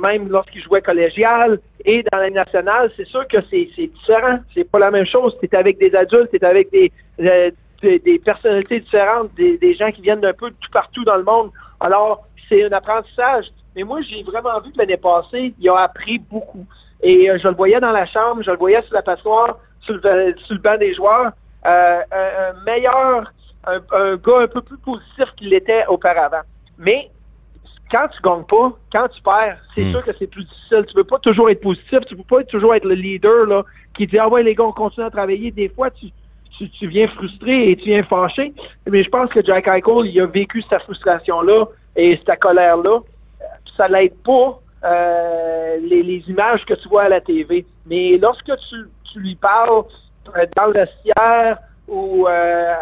[0.03, 4.37] Même lorsqu'il jouait collégial et dans la nationale, c'est sûr que c'est différent.
[4.53, 5.35] C'est pas la même chose.
[5.39, 6.91] Tu es avec des adultes, tu es avec des,
[7.81, 11.17] des, des personnalités différentes, des, des gens qui viennent d'un peu de tout partout dans
[11.17, 11.51] le monde.
[11.79, 13.45] Alors, c'est un apprentissage.
[13.75, 16.65] Mais moi, j'ai vraiment vu que l'année passée, il a appris beaucoup.
[17.01, 19.95] Et euh, je le voyais dans la chambre, je le voyais sur la passoire, sur
[19.95, 21.31] le, sur le banc des joueurs.
[21.65, 23.33] Euh, un, un meilleur,
[23.67, 26.41] un, un gars un peu plus positif qu'il l'était auparavant.
[26.77, 27.09] Mais
[27.91, 29.91] quand tu gagnes pas, quand tu perds, c'est Mm.
[29.91, 30.85] sûr que c'est plus difficile.
[30.87, 34.07] Tu peux pas toujours être positif, tu peux pas toujours être le leader là, qui
[34.07, 35.51] dit Ah ouais les gars, on continue à travailler.
[35.51, 36.07] Des fois, tu,
[36.57, 38.53] tu, tu viens frustré et tu viens fâché.
[38.87, 41.65] Mais je pense que Jack Eichel, il a vécu cette frustration-là
[41.95, 42.99] et cette colère-là.
[43.77, 47.65] Ça l'aide pas euh, les, images que tu vois à la TV.
[47.87, 49.83] Mais lorsque tu, lui parles
[50.35, 52.73] euh, dans le vestiaire ou euh,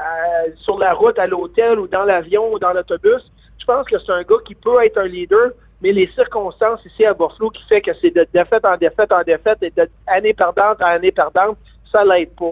[0.55, 4.11] sur la route à l'hôtel ou dans l'avion ou dans l'autobus, je pense que c'est
[4.11, 7.81] un gars qui peut être un leader, mais les circonstances ici à Buffalo qui fait
[7.81, 11.57] que c'est de défaite en défaite en défaite et d'année perdante en année perdante,
[11.89, 12.51] ça l'aide pas.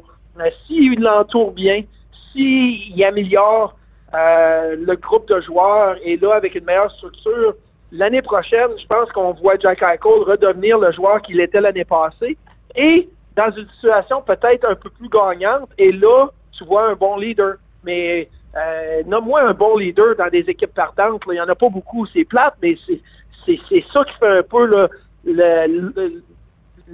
[0.65, 1.83] S'il l'entoure bien,
[2.31, 3.75] s'il améliore
[4.13, 7.55] euh, le groupe de joueurs et là avec une meilleure structure,
[7.91, 12.37] l'année prochaine, je pense qu'on voit Jack Eichel redevenir le joueur qu'il était l'année passée
[12.75, 15.69] et dans une situation peut-être un peu plus gagnante.
[15.77, 17.55] Et là, tu vois un bon leader.
[17.83, 21.21] Mais euh, nomme-moi un bon leader dans des équipes partantes.
[21.27, 22.05] Il n'y en a pas beaucoup.
[22.05, 22.75] C'est plate, mais
[23.45, 26.23] c'est ça qui fait un peu le,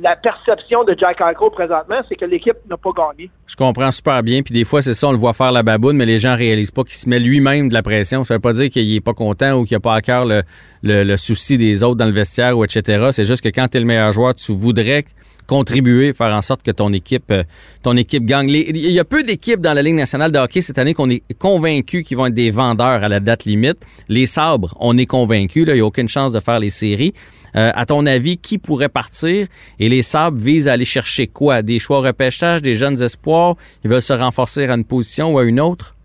[0.02, 3.30] la perception de Jack Eichel présentement, c'est que l'équipe n'a pas gagné.
[3.48, 4.42] Je comprends super bien.
[4.42, 6.72] Puis des fois, c'est ça, on le voit faire la baboune, mais les gens réalisent
[6.72, 8.24] pas qu'il se met lui-même de la pression.
[8.24, 10.44] Ça veut pas dire qu'il est pas content ou qu'il a pas à cœur le,
[10.84, 13.08] le, souci des autres dans le vestiaire ou etc.
[13.12, 15.06] C'est juste que quand tu es le meilleur joueur, tu voudrais
[15.48, 17.44] contribuer, faire en sorte que ton équipe, euh,
[17.82, 18.50] ton équipe gagne.
[18.50, 21.24] il y a peu d'équipes dans la Ligue nationale de hockey cette année qu'on est
[21.40, 23.78] convaincu qu'ils vont être des vendeurs à la date limite.
[24.10, 27.14] Les sabres, on est convaincu, il n'y a aucune chance de faire les séries.
[27.56, 29.48] Euh, à ton avis, qui pourrait partir?
[29.80, 31.62] Et les Sabres visent à aller chercher quoi?
[31.62, 33.56] Des choix repêchage, des jeunes espoirs?
[33.84, 35.97] Ils veulent se renforcer à une position ou à une autre?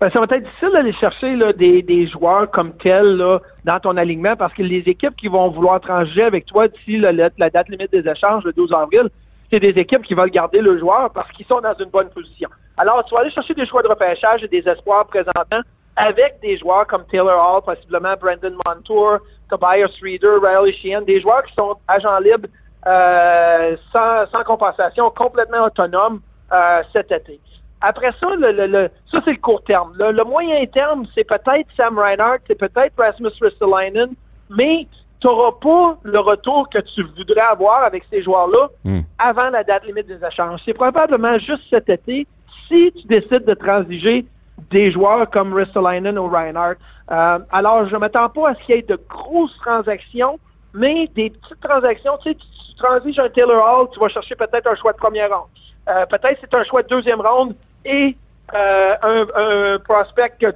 [0.00, 3.22] Ben, ça va être difficile d'aller chercher des, joueurs comme tels
[3.64, 7.12] dans ton alignement parce que les équipes qui vont vouloir trancher avec toi d'ici la,
[7.12, 9.08] date limite des échanges, le 12 avril,
[9.50, 12.48] c'est des équipes qui veulent garder le joueur parce qu'ils sont dans une bonne position.
[12.76, 15.60] Alors, tu vas aller chercher des choix de repêchage et des espoirs présentement
[15.96, 21.44] avec des joueurs comme Taylor Hall, possiblement Brandon Montour, Tobias Reader, Riley Sheehan, des joueurs
[21.44, 22.48] qui sont agents libres
[22.86, 26.20] euh, sans, sans, compensation, complètement autonomes
[26.52, 27.40] euh, cet été.
[27.86, 29.92] Après ça, le, le, ça c'est le court terme.
[29.98, 34.14] Le, moyen terme, c'est peut-être Sam Reinhardt, c'est peut-être Rasmus Ristolainen,
[34.48, 34.86] mais
[35.20, 39.00] tu n'auras pas le retour que tu voudrais avoir avec ces joueurs-là hmm.
[39.18, 40.60] avant la date limite des échanges.
[40.64, 42.26] C'est probablement juste cet été,
[42.68, 44.24] si tu décides de transiger
[44.70, 46.76] des joueurs comme Ristolainen ou Reinhardt.
[47.10, 50.38] Euh, alors, je ne m'attends pas à ce qu'il y ait de grosses transactions,
[50.72, 52.16] mais des petites transactions.
[52.22, 55.28] Tu sais, tu, transiges un Taylor Hall, tu vas chercher peut-être un choix de première
[55.28, 55.48] ronde.
[55.88, 58.16] Euh, peut-être c'est un choix de deuxième ronde et
[58.54, 60.50] euh, un, prospect que,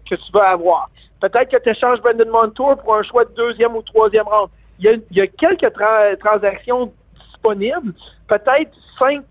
[0.00, 0.90] tu vas avoir.
[1.20, 4.50] Peut-être que tu échanges Brendan Montour pour un choix de deuxième ou troisième ronde.
[4.80, 5.72] Il y a, quelques
[6.20, 7.92] transactions disponibles,
[8.28, 9.22] peut-être cinq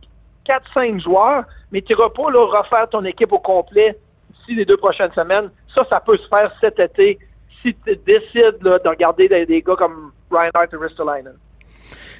[0.47, 3.97] 4-5 joueurs, mais tu n'iras pas là, refaire ton équipe au complet
[4.29, 5.51] d'ici les deux prochaines semaines.
[5.73, 7.19] Ça, ça peut se faire cet été
[7.61, 11.35] si tu décides de regarder des, gars comme Reinhardt et Ristolainen.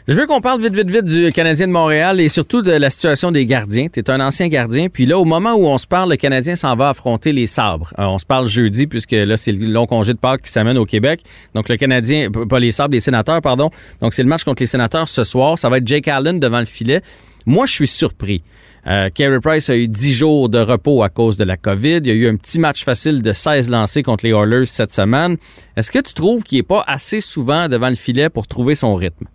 [0.07, 2.89] Je veux qu'on parle vite, vite, vite du Canadien de Montréal et surtout de la
[2.89, 3.87] situation des gardiens.
[3.91, 4.87] Tu un ancien gardien.
[4.87, 7.93] Puis là, au moment où on se parle, le Canadien s'en va affronter les sabres.
[7.99, 10.77] Euh, on se parle jeudi, puisque là, c'est le long congé de Pâques qui s'amène
[10.77, 11.23] au Québec.
[11.53, 13.69] Donc, le Canadien, pas les sabres, les sénateurs, pardon.
[13.99, 15.59] Donc, c'est le match contre les sénateurs ce soir.
[15.59, 17.01] Ça va être Jake Allen devant le filet.
[17.45, 18.43] Moi, je suis surpris.
[18.87, 21.97] Euh, Carey Price a eu 10 jours de repos à cause de la COVID.
[21.97, 24.93] Il y a eu un petit match facile de 16 lancés contre les Oilers cette
[24.93, 25.35] semaine.
[25.75, 28.95] Est-ce que tu trouves qu'il n'est pas assez souvent devant le filet pour trouver son
[28.95, 29.25] rythme?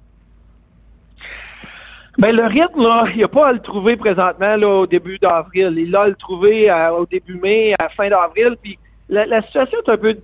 [2.19, 5.19] Ben, le rythme, là, il n'y a pas à le trouver présentement là, au début
[5.19, 5.75] d'avril.
[5.79, 8.57] Il a le trouvé euh, au début mai, à fin d'avril.
[8.63, 10.17] Puis la, la, situation est un peu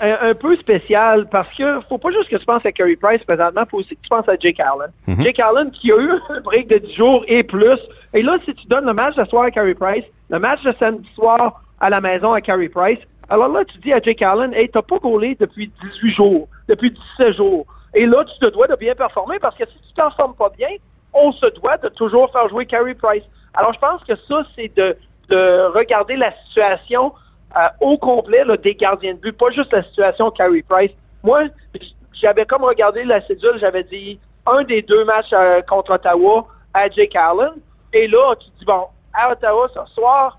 [0.00, 3.62] un, peu spécial parce que faut pas juste que tu penses à Carey Price présentement,
[3.70, 4.90] faut aussi que tu penses à Jake Allen.
[5.06, 5.22] Mhm.
[5.22, 7.78] Jake Allen qui a eu un break de 10 jours et plus.
[8.12, 10.72] Et là, si tu donnes le match de soir à Carey Price, le match de
[10.78, 14.52] samedi soir à la maison à Carey Price, alors là, tu dis à Jake Allen,
[14.54, 17.66] hey, t'as pas gaulé depuis 18 jours, depuis 17 jours.
[17.94, 20.50] Et là, tu te dois de bien performer parce que si tu t'en formes pas
[20.56, 20.68] bien,
[21.14, 23.24] on se doit de toujours faire jouer Carey Price.
[23.54, 24.96] Alors, je pense que ça, c'est de,
[25.28, 27.12] de regarder la situation
[27.56, 30.92] euh, au complet des gardiens de but, pas juste la situation Carey Price.
[31.22, 31.44] Moi,
[32.12, 36.88] j'avais comme regardé la cédule, j'avais dit un des deux matchs euh, contre Ottawa à
[36.88, 37.52] Jake Allen.
[37.92, 40.38] Et là, tu dis, bon, à Ottawa ce soir,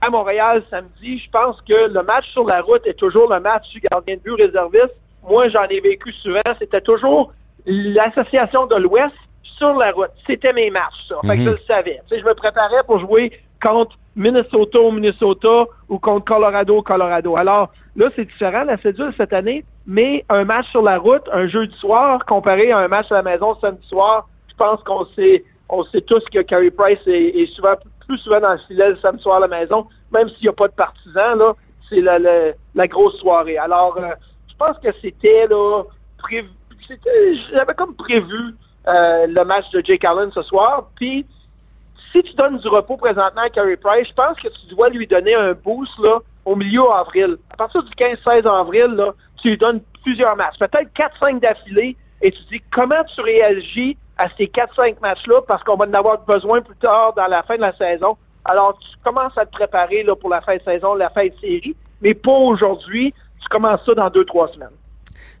[0.00, 3.68] à Montréal samedi, je pense que le match sur la route est toujours le match
[3.70, 4.94] du gardien de but réserviste.
[5.22, 6.40] Moi, j'en ai vécu souvent.
[6.58, 7.32] C'était toujours
[7.64, 10.10] l'association de l'Ouest sur la route.
[10.26, 11.16] C'était mes matchs, ça.
[11.22, 11.54] Fait que je mhm.
[11.54, 12.00] le savais.
[12.08, 16.82] Tu sais, je me préparais pour jouer contre Minnesota au Minnesota ou contre Colorado au
[16.82, 17.36] Colorado.
[17.36, 21.46] Alors là, c'est différent, la cédule cette année, mais un match sur la route, un
[21.46, 25.44] jeudi soir, comparé à un match à la maison samedi soir, je pense qu'on sait,
[25.68, 27.74] on sait tous que Carey Price est, souvent
[28.06, 30.52] plus souvent dans le filet le samedi soir à la maison, même s'il n'y a
[30.52, 31.54] pas de partisans, là,
[31.88, 33.58] c'est la, la, grosse soirée.
[33.58, 34.10] Alors, euh,
[34.48, 35.82] je pense que c'était là
[36.18, 36.48] prévu,
[37.52, 38.54] j'avais comme prévu
[38.88, 41.26] euh, le match de Jake Allen ce soir, puis
[42.12, 45.06] si tu donnes du repos présentement à Carey Price, je pense que tu dois lui
[45.06, 47.38] donner un boost là, au milieu avril.
[47.50, 52.42] À partir du 15-16 avril, tu lui donnes plusieurs matchs, peut-être 4-5 d'affilée, et tu
[52.50, 56.76] dis comment tu réagis à ces 4-5 matchs-là, parce qu'on va en avoir besoin plus
[56.76, 58.16] tard dans la fin de la saison.
[58.44, 61.34] Alors, tu commences à te préparer là, pour la fin de saison, la fin de
[61.40, 63.14] série, mais pas aujourd'hui.
[63.40, 64.68] tu commences ça dans deux, trois semaines.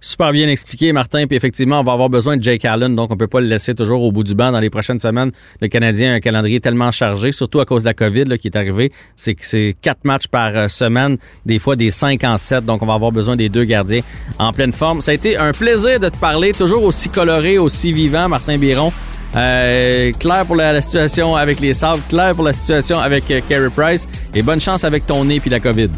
[0.04, 1.28] Super bien expliqué, Martin.
[1.28, 3.72] Puis effectivement, on va avoir besoin de Jake Allen, donc on peut pas le laisser
[3.72, 5.30] toujours au bout du banc dans les prochaines semaines.
[5.60, 8.48] Le Canadien a un calendrier tellement chargé, surtout à cause de la COVID là, qui
[8.48, 8.90] est arrivée.
[9.14, 12.64] C'est que c'est quatre matchs par euh, semaine, des fois des cinq en sept.
[12.64, 14.00] Donc on va avoir besoin des deux gardiens
[14.40, 15.02] en pleine forme.
[15.02, 18.90] Ça a été un plaisir de te parler, toujours aussi coloré, aussi vivant, Martin Biron.
[19.36, 23.70] Euh, clair pour la, situation avec les sables, clair pour la situation avec euh, Carey
[23.74, 24.08] Price.
[24.34, 25.90] Et bonne chance avec ton nez puis la COVID.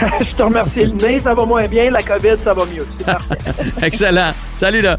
[0.20, 0.84] je te remercie.
[0.86, 1.90] Le nez, ça va moins bien.
[1.90, 2.86] La COVID, ça va mieux.
[2.98, 3.38] C'est parfait.
[3.82, 4.32] Excellent.
[4.58, 4.96] Salut là.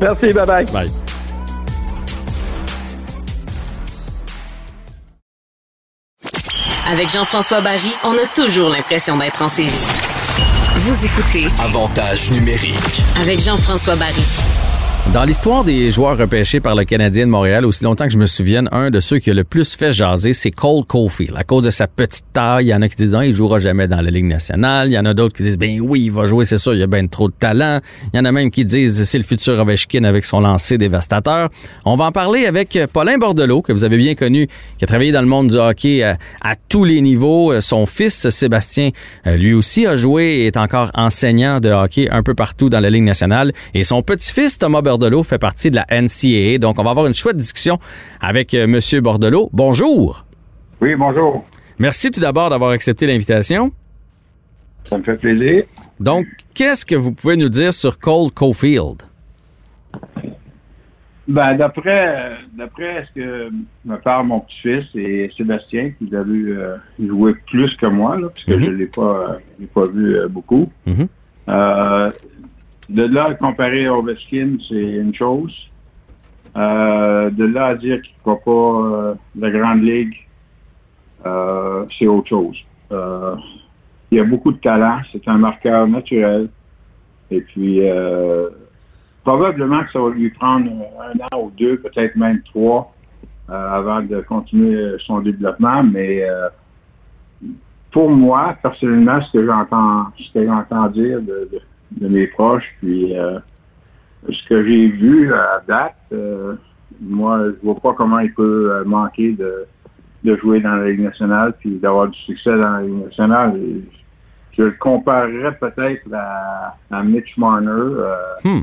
[0.00, 0.32] Merci.
[0.32, 0.64] Bye bye.
[0.66, 0.90] Bye.
[6.90, 9.70] Avec Jean-François Barry, on a toujours l'impression d'être en série.
[10.76, 13.02] Vous écoutez Avantage numérique.
[13.20, 14.24] avec Jean-François Barry.
[15.14, 18.26] Dans l'histoire des joueurs repêchés par le Canadien de Montréal, aussi longtemps que je me
[18.26, 21.34] souvienne, un de ceux qui a le plus fait jaser, c'est Cole Caulfield.
[21.36, 23.58] À cause de sa petite taille, il y en a qui disent non, il jouera
[23.58, 24.88] jamais dans la Ligue nationale.
[24.88, 26.82] Il y en a d'autres qui disent ben oui, il va jouer, c'est ça, il
[26.82, 27.80] a bien trop de talent.
[28.12, 31.48] Il y en a même qui disent c'est le futur Ovechkin avec son lancer dévastateur.
[31.86, 35.12] On va en parler avec Paulin Bordelot, que vous avez bien connu, qui a travaillé
[35.12, 37.58] dans le monde du hockey à, à tous les niveaux.
[37.62, 38.90] Son fils Sébastien,
[39.26, 42.80] euh, lui aussi a joué et est encore enseignant de hockey un peu partout dans
[42.80, 43.52] la Ligue nationale.
[43.72, 46.56] Et son petit-fils Thomas Bordelot fait partie de la NCAA.
[46.58, 47.78] Donc, on va avoir une chouette discussion
[48.18, 49.50] avec euh, Monsieur Bordelot.
[49.52, 50.24] Bonjour.
[50.80, 51.44] Oui, bonjour.
[51.78, 53.72] Merci tout d'abord d'avoir accepté l'invitation.
[54.84, 55.64] Ça me fait plaisir.
[56.00, 59.02] Donc, qu'est-ce que vous pouvez nous dire sur Cole Caulfield?
[61.28, 63.50] Ben, d'après, d'après ce que
[63.84, 68.28] me parle mon petit-fils et Sébastien, qui a vu euh, jouer plus que moi, là,
[68.32, 68.60] puisque Mhm.
[68.64, 69.38] je ne l'ai pas,
[69.74, 70.70] pas vu euh, beaucoup.
[70.86, 71.08] Mhm.
[71.48, 72.10] Euh,
[72.88, 75.54] de là à comparer Ovechkin, c'est une chose.
[76.56, 80.26] Euh, de là à dire qu'il ne fera pas euh, la Grande Ligue,
[81.26, 82.56] euh, c'est autre chose.
[84.10, 86.48] Il a beaucoup de talent, c'est un marqueur naturel.
[87.30, 87.80] Et puis,
[89.24, 92.94] probablement que ça va lui prendre un an ou deux, peut-être même trois,
[93.48, 95.82] avant de continuer son développement.
[95.82, 96.24] Mais
[97.90, 101.50] pour moi, personnellement, ce que j'entends, ce que j'entends dire de-
[101.92, 103.38] de mes proches, puis euh,
[104.28, 106.54] ce que j'ai vu à date, euh,
[107.00, 109.66] moi, je vois pas comment il peut euh, manquer de,
[110.24, 113.60] de jouer dans la Ligue nationale puis d'avoir du succès dans la Ligue nationale.
[114.52, 118.62] Je le comparerais peut-être à, à Mitch Marner, euh, Hmm.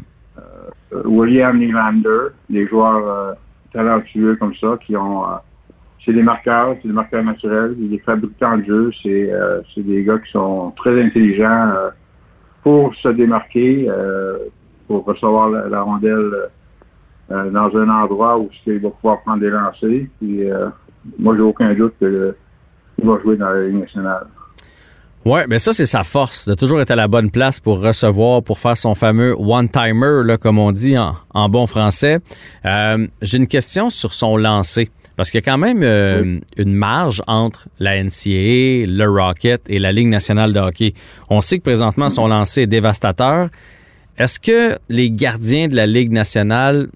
[1.06, 3.36] William Nylander, des joueurs
[3.72, 5.24] talentueux comme ça qui ont...
[6.04, 10.04] c'est des marqueurs, c'est des marqueurs naturels, c'est des fabricants de jeu, c'est euh, des
[10.04, 11.90] gars qui sont très intelligents euh,
[12.64, 14.38] pour se démarquer, euh,
[14.88, 16.50] pour recevoir la, rondelle
[17.32, 20.08] euh, dans un endroit où il va pouvoir prendre des lancers.
[20.20, 20.70] Puis, euh,
[21.20, 22.34] moi, j'ai aucun doute qu'il
[23.04, 24.28] va jouer dans la Ligue nationale.
[25.26, 28.44] Ouais, ben ça c'est sa force de toujours être à la bonne place pour recevoir,
[28.44, 32.20] pour faire son fameux one-timer, comme on dit en, en bon français.
[32.66, 34.92] J'ai une question sur son lancer.
[35.16, 39.78] Parce qu'il y a quand même euh, une marge entre la NCAA, le Rocket et
[39.78, 40.94] la Ligue nationale de hockey.
[41.30, 43.50] On sait que présentement son lancer est dévastateur.
[44.18, 46.88] Est-ce que les gardiens de la Ligue nationale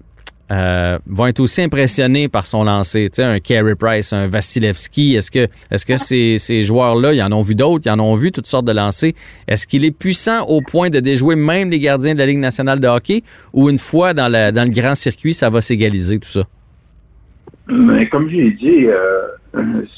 [0.50, 3.08] euh, vont être aussi impressionnés par son lancer?
[3.10, 7.30] Tu sais, un Carey Price, un Vasilevski, est-ce que, est-ce que ces, joueurs-là, ils en
[7.30, 9.12] ont vu d'autres, ils en ont vu toutes sortes de lancers?
[9.46, 12.80] Est-ce qu'il est puissant au point de déjouer même les gardiens de la Ligue nationale
[12.80, 13.22] de hockey?
[13.52, 16.44] Ou une fois dans, dans le grand circuit, ça va s'égaliser tout ça?
[17.68, 19.28] Mais comme j'ai dit, euh,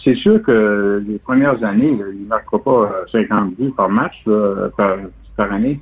[0.03, 4.15] c'est sûr que les premières années, il ne marquera pas euh, 50 buts par match
[4.27, 5.81] là, par, année.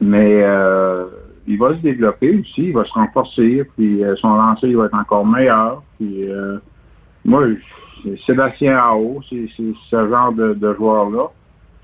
[0.00, 1.06] Mais euh,
[1.46, 4.86] il va se développer aussi, il va se renforcer, puis euh, son lancer il va
[4.86, 5.82] être encore meilleur.
[5.98, 6.58] Puis euh,
[7.24, 7.44] moi,
[8.26, 11.30] Sébastien Ao, c'est ce genre de, joueurs-là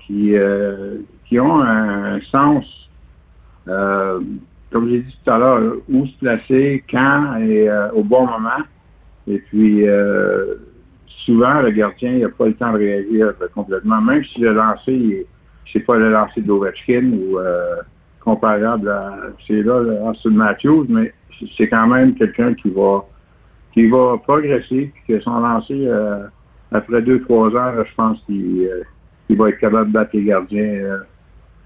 [0.05, 2.65] qui, euh, qui ont un, sens,
[3.67, 4.19] euh,
[4.71, 8.63] comme j'ai dit tout à l'heure, où se placer, quand et euh, au bon moment.
[9.27, 10.55] Et puis, euh,
[11.25, 14.53] souvent, le gardien, il n'a pas le temps de réagir euh, complètement, même si le
[14.53, 15.27] lancer,
[15.71, 17.75] c'est pas le lancer d'Ovechkin ou euh,
[18.21, 21.13] comparable à, c'est là, de Matthews, mais
[21.57, 23.05] c'est quand même quelqu'un qui va
[23.73, 26.25] qui va progresser, puis que son lancer, euh,
[26.71, 30.63] après deux, trois là, je pense qu'il euh, va être capable de battre les gardiens
[30.63, 30.99] euh,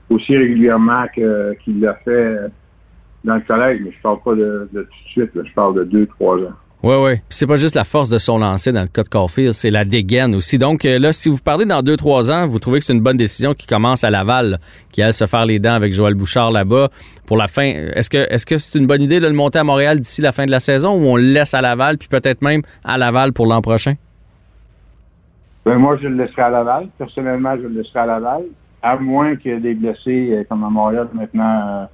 [0.09, 2.37] aussi régulièrement qu'il l'a fait
[3.23, 5.75] dans le collège, mais je parle pas de, de tout de suite, là, je parle
[5.75, 6.53] de deux, trois ans.
[6.83, 7.15] Oui, oui.
[7.17, 9.85] Puis c'est pas juste la force de son lancer dans le cas de c'est la
[9.85, 10.57] dégaine aussi.
[10.57, 13.01] Donc euh, là, si vous parlez dans deux, trois ans, vous trouvez que c'est une
[13.01, 14.59] bonne décision qui commence à Laval,
[14.91, 16.89] qui allait se faire les dents avec Joël Bouchard là-bas
[17.27, 17.71] pour la fin.
[17.93, 20.31] Est-ce que est-ce que c'est une bonne idée de le monter à Montréal d'ici la
[20.31, 23.31] fin de la saison ou on le laisse à Laval, puis peut-être même à Laval
[23.31, 23.93] pour l'an prochain?
[25.63, 26.87] Ben, moi, je le laisserai à Laval.
[26.97, 28.43] Personnellement, je le laisserai à Laval.
[28.81, 31.85] à moins qu'il y ait des blessés, euh, comme à Montréal maintenant, euh,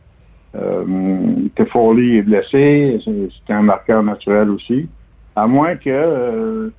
[0.53, 4.87] que Foley est blessé, c'est un marqueur naturel aussi.
[5.35, 6.71] À moins que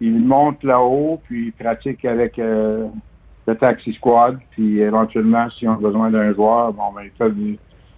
[0.00, 6.10] il monte là-haut, puis il pratique avec le taxi squad, puis éventuellement, s'ils ont besoin
[6.10, 7.36] d'un joueur, bon, ben, ils peuvent,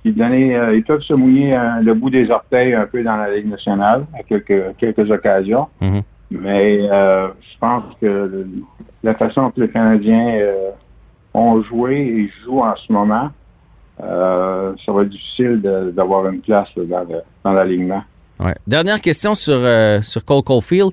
[0.04, 3.48] ils, donner, ils peuvent se mouiller le bout des orteils un peu dans la Ligue
[3.48, 5.68] nationale à quelques, quelques occasions.
[5.80, 6.02] Mhm.
[6.30, 8.46] Mais je pense que
[9.02, 10.40] la façon que les Canadiens
[11.34, 13.30] ont joué et jouent en ce moment,
[14.02, 15.60] euh, ça va être difficile
[15.94, 17.06] d'avoir une place dans,
[17.44, 18.02] dans l'alignement.
[18.38, 18.54] Ouais.
[18.66, 20.90] Dernière question sur, euh, sur Cole Caulfield.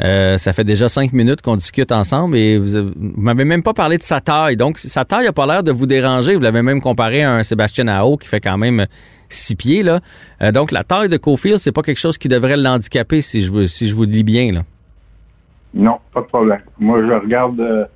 [0.00, 3.72] Euh, ça fait déjà cinq minutes qu'on discute ensemble et vous, ne m'avez même pas
[3.72, 4.56] parlé de sa taille.
[4.56, 6.34] Donc, sa taille n'a pas l'air de vous déranger.
[6.34, 8.86] Vous l'avez même comparé à un Sébastien Ao qui fait quand même
[9.28, 9.82] six pieds.
[9.82, 10.00] Là.
[10.50, 13.88] donc, la taille de Caulfield, c'est pas quelque chose qui devrait l'handicaper si je, si
[13.88, 14.52] je vous lis bien.
[14.52, 14.62] Là.
[15.72, 16.60] Non, pas de problème.
[16.78, 17.88] Moi, je regarde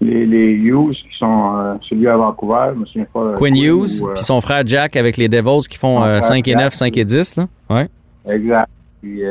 [0.00, 3.34] les, les Hughes qui sont euh, celui à Vancouver, je me souviens pas.
[3.36, 6.54] Quinn Hughes, euh, puis son frère Jack avec les Devils qui font 5 euh, et
[6.54, 7.46] 9, 5 et 10, là.
[7.68, 7.88] Ouais.
[8.28, 8.68] Exact.
[9.02, 9.22] Puis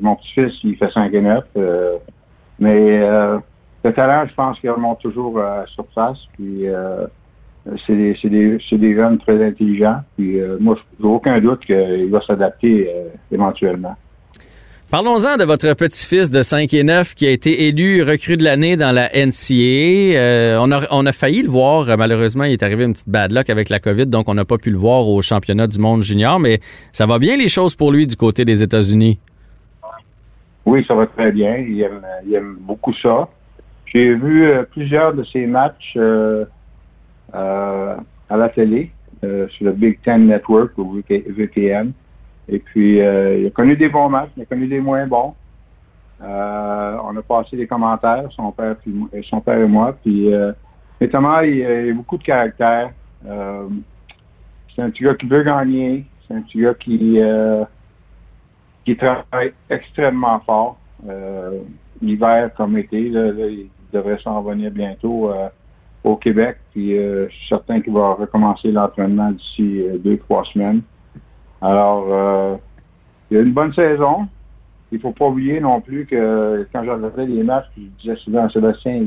[0.00, 1.44] mon petit-fils, il fait 5 et 9.
[2.58, 3.00] mais
[3.84, 6.26] le talent, je pense qu'il remonte toujours à la surface.
[6.34, 6.64] Puis
[7.86, 10.00] c'est des, des, des, jeunes très intelligents.
[10.16, 12.90] Puis moi, j'ai aucun doute qu'il va s'adapter
[13.30, 13.96] éventuellement.
[14.88, 18.76] Parlons-en de votre petit-fils de 5 et 9 qui a été élu recrue de l'année
[18.76, 20.14] dans la NCA.
[20.16, 21.98] Euh, on, a, failli le voir.
[21.98, 24.58] Malheureusement, il est arrivé une petite bad luck avec la COVID, donc on n'a pas
[24.58, 26.60] pu le voir au championnat du monde junior, mais
[26.92, 29.18] ça va bien les choses pour lui du côté des États-Unis?
[30.64, 31.56] Oui, ça va très bien.
[31.56, 33.28] Il aime, beaucoup ça.
[33.86, 36.44] J'ai vu euh, plusieurs de ses matchs euh,
[37.32, 41.90] à la télé sur le Big Ten Network ou VPN.
[42.48, 45.34] Et puis, euh, il a connu des bons matchs, il a connu des moins bons.
[46.22, 49.96] Euh, on a passé des commentaires, son père, et moi.
[50.02, 50.52] Puis, euh,
[51.00, 52.90] notamment, il, a beaucoup de caractère.
[53.22, 56.06] c'est un petit gars qui veut gagner.
[56.26, 57.20] C'est un petit gars qui,
[58.84, 60.78] qui travaille extrêmement fort.
[62.00, 65.32] L'hiver comme été, il devrait s'en revenir bientôt
[66.04, 66.58] au Québec.
[66.72, 70.82] Puis, je suis certain qu'il va recommencer l'entraînement d'ici deux, trois semaines.
[71.60, 72.56] Alors, euh,
[73.30, 74.28] il y a une bonne saison.
[74.92, 78.16] Il ne faut pas oublier non plus que quand je regardais les matchs, je disais
[78.16, 79.02] souvent à Sébastien,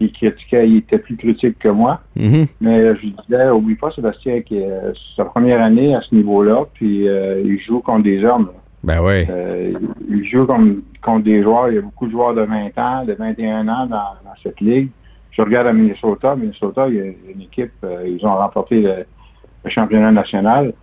[0.00, 2.00] il, critiquait, il était plus critique que moi.
[2.16, 2.48] Mm-hmm.
[2.60, 7.08] Mais je disais, oublie pas Sébastien qui est sa première année à ce niveau-là, puis
[7.08, 8.50] euh, il joue contre des hommes.
[8.84, 9.24] Ben oui.
[9.28, 9.72] Euh,
[10.08, 13.14] il joue contre, des joueurs, il y a beaucoup de joueurs de 20 ans, de
[13.14, 14.90] 21 ans dans, cette ligue.
[15.30, 17.72] Je regarde à Minnesota, Minnesota, il y a une équipe,
[18.06, 20.74] ils ont remporté le championnat national.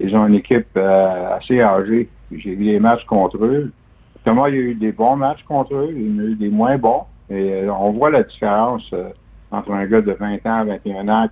[0.00, 2.08] Ils ont une équipe euh, assez âgée.
[2.32, 3.70] J'ai vu des matchs contre eux.
[4.24, 6.48] Thomas, il y a eu des bons matchs contre eux, il y a eu des
[6.48, 7.04] moins bons.
[7.28, 9.10] Et euh, on voit la différence euh,
[9.50, 11.28] entre un gars de 20 ans, 21 ans,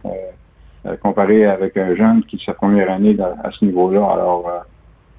[1.03, 4.05] comparé avec un jeune qui sa première année à ce niveau-là.
[4.12, 4.51] Alors,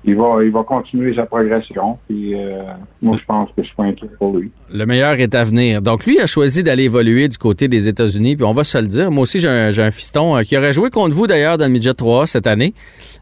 [0.05, 1.97] il va, il va continuer sa progression.
[2.07, 2.61] Puis euh,
[3.01, 4.49] moi, je pense que je suis pas inquiet pour lui.
[4.71, 5.81] Le meilleur est à venir.
[5.81, 8.37] Donc, lui a choisi d'aller évoluer du côté des États-Unis.
[8.37, 9.11] Puis on va se le dire.
[9.11, 11.71] Moi aussi, j'ai un, un, fiston euh, qui aurait joué contre vous d'ailleurs dans le
[11.71, 12.73] Midget 3 cette année.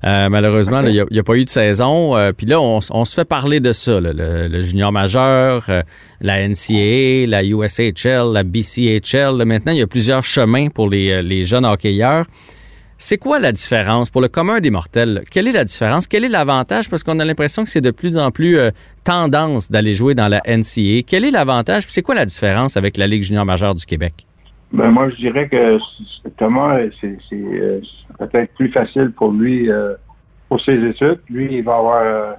[0.03, 2.13] Euh, malheureusement, il n'y a, pas eu de saison.
[2.38, 3.99] puis là, on, se fait parler de ça.
[3.99, 5.67] le, junior majeur,
[6.21, 9.43] la NCAA, la USHL, la BCHL.
[9.45, 12.28] maintenant, il y a plusieurs chemins pour les, les jeunes hockeyeurs.
[12.99, 15.23] C'est quoi la différence pour le commun des mortels?
[15.29, 16.07] Quelle est la différence?
[16.07, 16.89] Quel est l'avantage?
[16.89, 18.71] Parce qu'on a l'impression que c'est de plus en plus euh,
[19.03, 21.03] tendance d'aller jouer dans la NCA.
[21.05, 21.83] Quel est l'avantage?
[21.87, 24.25] C'est quoi la différence avec la Ligue junior majeure du Québec?
[24.73, 25.77] Ben moi, je dirais que
[26.37, 27.81] Thomas, c'est euh,
[28.17, 29.93] peut-être plus facile pour lui euh,
[30.49, 31.19] pour ses études.
[31.29, 32.35] Lui, il va avoir,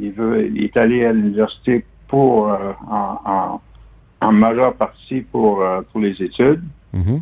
[0.00, 2.48] il veut, il est allé à l'université pour
[2.90, 3.60] en,
[4.20, 6.62] en, majeure partie pour pour les études.
[6.92, 7.20] Mm-hmm.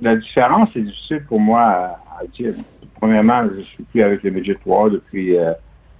[0.00, 2.54] La différence, c'est difficile pour moi à, dire.
[3.00, 5.52] Premièrement, je suis plus avec le Midget 3 depuis, euh,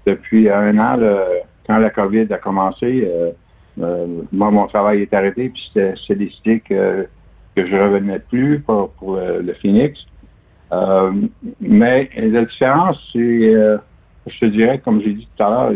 [0.06, 0.98] depuis un an.
[1.66, 3.30] quand la COVID a commencé, euh,
[3.80, 7.06] euh, moi, mon travail est arrêté, puis c'était décidé que,
[7.54, 10.06] que je revenais plus pour, pour le Phoenix.
[11.60, 13.52] mais la différence, c'est,
[14.26, 15.72] je te dirais, comme j'ai dit tout à l'heure,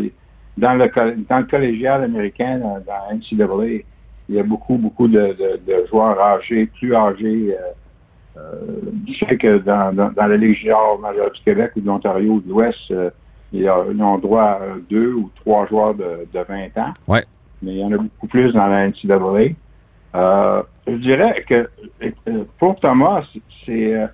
[0.57, 3.83] dans le, dans le collégial américain, dans, dans NCAA,
[4.29, 5.35] il y a beaucoup, beaucoup de,
[5.67, 7.55] de joueurs âgés, plus âgés
[8.35, 12.41] je sais que dans, dans, la Ligue junior majeure du Québec ou de l'Ontario ou
[12.41, 13.09] de l'Ouest, euh,
[13.51, 14.59] ils ont droit à
[14.89, 16.93] deux ou trois joueurs de, de 20 ans.
[17.07, 17.25] Ouais.
[17.61, 19.53] Mais il y en a beaucoup plus dans la NCAA.
[20.13, 21.69] Euh, je dirais que
[22.03, 23.23] euh, pour Thomas,
[23.65, 24.07] c'est euh,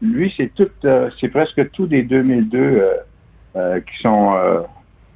[0.00, 0.68] lui, c'est tout,
[1.20, 2.84] c'est presque tous des 2002
[3.54, 4.64] qui sont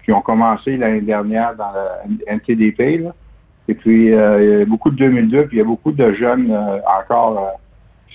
[0.05, 3.03] qui ont commencé l'année dernière dans la NTDP.
[3.03, 3.13] Là.
[3.69, 6.13] Et puis, euh, il y a beaucoup de 2002, puis il y a beaucoup de
[6.13, 7.59] jeunes euh, encore.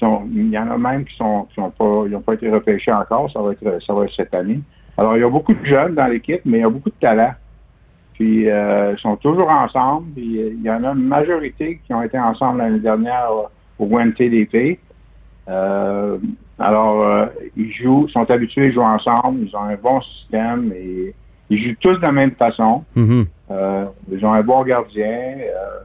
[0.01, 2.49] Sont, il y en a même qui sont, qui sont pas, ils n'ont pas été
[2.49, 3.31] repêchés encore.
[3.31, 4.59] Ça va être, ça va être cette année.
[4.97, 6.95] Alors, il y a beaucoup de jeunes dans l'équipe, mais il y a beaucoup de
[6.99, 7.33] talent.
[8.13, 10.11] Puis, euh, ils sont toujours ensemble.
[10.13, 13.29] Puis, il y en a une majorité qui ont été ensemble l'année dernière
[13.79, 14.79] au WNTDP.
[15.47, 16.17] Euh,
[16.59, 17.25] alors, euh,
[17.55, 19.47] ils jouent, sont habitués à jouer ensemble.
[19.47, 21.15] Ils ont un bon système et
[21.49, 22.83] ils jouent tous de la même façon.
[22.95, 23.25] Mhm.
[23.49, 25.37] Euh, ils ont un bon gardien.
[25.39, 25.79] euh,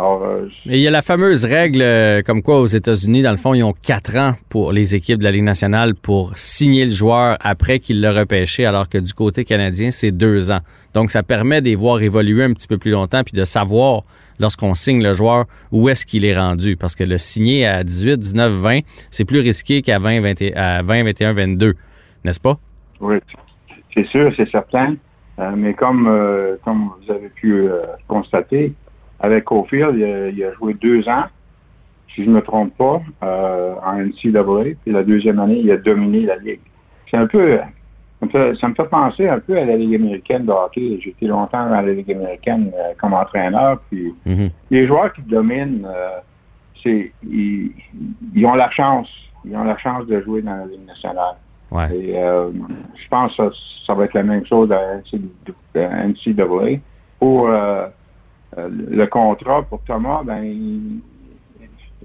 [0.00, 3.32] alors, euh, Et il y a la fameuse règle euh, comme quoi aux États-Unis, dans
[3.32, 6.84] le fond, ils ont quatre ans pour les équipes de la Ligue nationale pour signer
[6.86, 10.60] le joueur après qu'il l'a repêché, alors que du côté canadien, c'est deux ans.
[10.94, 14.04] Donc, ça permet de les voir évoluer un petit peu plus longtemps puis de savoir,
[14.38, 16.76] lorsqu'on signe le joueur, où est-ce qu'il est rendu.
[16.78, 18.78] Parce que le signer à 18, 19, 20,
[19.10, 21.74] c'est plus risqué qu'à 20, 20, et- à 20, 21, 22.
[22.24, 22.58] N'est-ce pas?
[23.00, 23.16] oui,
[23.92, 24.94] c'est sûr, c'est certain.
[25.38, 26.04] Euh, mais comme,
[26.64, 27.64] comme vous avez pu
[28.08, 28.72] constater,
[29.20, 31.24] avec Cofield, il a, il a joué deux ans,
[32.08, 34.74] si je ne me trompe pas, euh, en NCAA.
[34.82, 36.60] Puis la deuxième année, il a dominé la Ligue.
[37.10, 37.58] C'est un peu...
[38.20, 40.98] Ça me, fait, ça me fait penser un peu à la Ligue américaine de hockey.
[41.02, 43.80] J'ai été longtemps dans la Ligue américaine euh, comme entraîneur.
[43.90, 44.50] Puis Mhm.
[44.70, 46.18] les joueurs qui dominent, euh,
[46.82, 47.72] c'est ils,
[48.34, 49.08] ils ont la chance.
[49.44, 51.36] Ils ont la chance de jouer dans la Ligue nationale.
[51.70, 51.96] Ouais.
[51.96, 53.56] Et je pense que ça,
[53.86, 54.96] ça va être la même chose à
[55.76, 56.80] NCAA.
[57.18, 57.48] Pour
[58.56, 61.00] euh, euh, le contrat pour Thomas, ben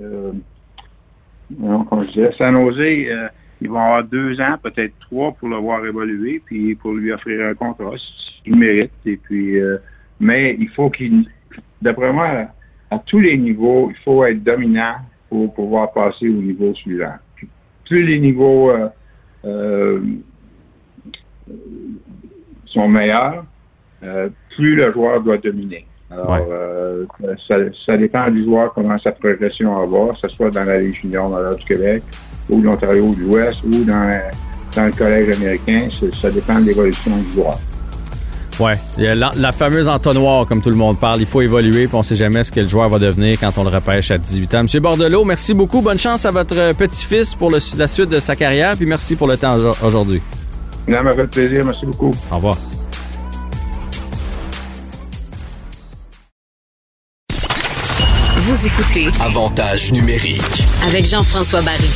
[0.02, 0.32] euh,
[1.58, 3.28] non, comment je dirais, San Jose, euh,
[3.62, 7.46] ils vont avoir deux ans, peut-être trois pour le voir évoluer, puis pour lui offrir
[7.46, 7.96] un contrat,
[8.46, 8.92] il mérite.
[9.06, 9.78] Et puis, euh,
[10.20, 11.30] mais il faut qu'il,
[11.82, 12.48] d'après moi,
[12.92, 14.96] à tous les niveaux, il faut être dominant
[15.30, 17.16] pour pouvoir passer au niveau suivant.
[17.88, 18.90] Plus les niveaux euh,
[19.46, 20.02] euh,
[22.66, 23.46] sont meilleurs,
[24.04, 25.86] euh, plus le joueur doit dominer.
[26.12, 26.46] Alors, Ouais.
[26.52, 27.06] euh,
[27.48, 31.00] ça, ça dépend du joueur comment sa progression va que ce soit dans la Ligue
[31.02, 32.04] junior l'Ordre du Québec,
[32.50, 34.12] ou l'Ontario de l'Ouest, ou dans,
[34.76, 35.82] dans le collège américain.
[36.22, 37.58] Ça dépend de l'évolution du joueur.
[38.60, 38.76] Ouais.
[38.98, 41.20] Il y a la, la fameuse entonnoir, comme tout le monde parle.
[41.20, 43.64] Il faut évoluer, puis on sait jamais ce que le joueur va devenir quand on
[43.64, 44.64] le repêche à 18 ans.
[44.64, 45.82] Monsieur Bordelot, merci beaucoup.
[45.82, 49.28] Bonne chance à votre petit-fils pour le- la suite de sa carrière, puis merci pour
[49.28, 50.22] le temps au- aujourd'hui.
[50.90, 51.66] Ça m'a fait plaisir.
[51.66, 52.12] Merci beaucoup.
[52.32, 52.56] Au revoir.
[58.56, 60.40] Vous écoutez Avantage numérique.
[60.88, 61.90] avec Jean-François Barry.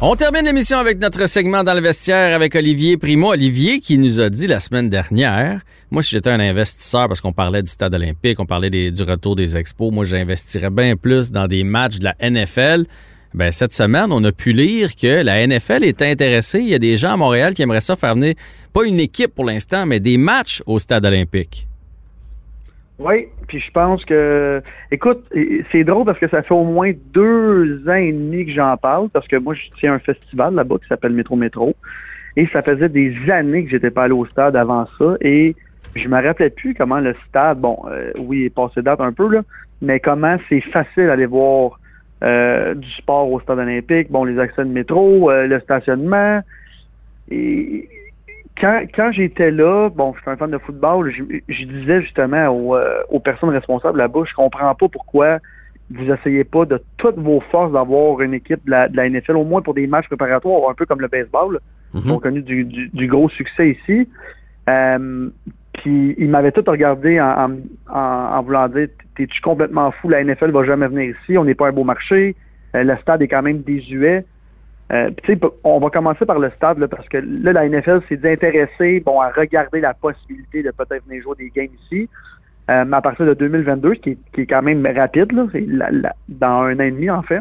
[0.00, 3.30] On termine l'émission avec notre segment dans le vestiaire avec Olivier Primo.
[3.30, 5.60] Olivier qui nous a dit la semaine dernière,
[5.92, 9.04] moi si j'étais un investisseur parce qu'on parlait du stade olympique, on parlait des- du
[9.04, 12.86] retour des expos, moi j'investirais bien plus dans des matchs de la NFL.
[13.32, 16.58] Ben, cette semaine, on a pu lire que la NFL est intéressée.
[16.58, 18.34] Il y a des gens à Montréal qui aimeraient ça faire venir,
[18.72, 21.68] pas une équipe pour l'instant, mais des matchs au stade olympique.
[22.98, 25.24] Oui, puis je pense que, écoute,
[25.72, 29.08] c'est drôle parce que ça fait au moins deux ans et demi que j'en parle,
[29.08, 31.74] parce que moi, je tiens un festival là-bas qui s'appelle Métro Métro,
[32.36, 35.56] et ça faisait des années que j'étais pas allé au stade avant ça, et
[35.96, 39.12] je me rappelais plus comment le stade, bon, euh, oui, il est passé date un
[39.12, 39.42] peu, là,
[39.82, 41.80] mais comment c'est facile d'aller voir
[42.22, 46.42] euh, du sport au stade olympique, bon, les accès de métro, euh, le stationnement,
[47.28, 47.88] et
[48.60, 52.48] quand, quand j'étais là, bon, je suis un fan de football, je, je disais justement
[52.48, 55.38] aux, euh, aux personnes responsables là-bas, je comprends pas pourquoi
[55.90, 59.36] vous essayez pas de toutes vos forces d'avoir une équipe de la, de la NFL,
[59.36, 61.60] au moins pour des matchs préparatoires, un peu comme le baseball,
[61.92, 64.08] qui ont connu du, du, du gros succès ici.
[64.68, 65.28] Euh,
[65.74, 67.50] puis ils m'avaient tout regardé en, en,
[67.94, 71.54] en, en voulant dire T'es-tu complètement fou, la NFL va jamais venir ici, on n'est
[71.54, 72.34] pas un beau marché,
[72.74, 74.24] euh, le stade est quand même désuet.
[74.92, 75.10] Euh,
[75.64, 79.30] on va commencer par le stade parce que là, la NFL s'est intéressée bon, à
[79.30, 82.08] regarder la possibilité de peut-être venir jouer des games ici.
[82.70, 86.62] Euh, à partir de 2022, ce qui est, qui est quand même rapide, là, dans
[86.62, 87.40] un an et demi en fait.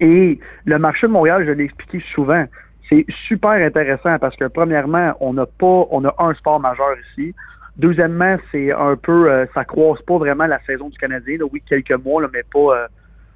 [0.00, 2.44] Et le marché de Montréal, je l'ai expliqué souvent,
[2.88, 7.34] c'est super intéressant parce que premièrement, on n'a pas, on a un sport majeur ici.
[7.76, 11.38] Deuxièmement, c'est un peu, euh, ça croise pas vraiment la saison du Canadien.
[11.52, 12.86] oui, quelques mois, mais pas, euh,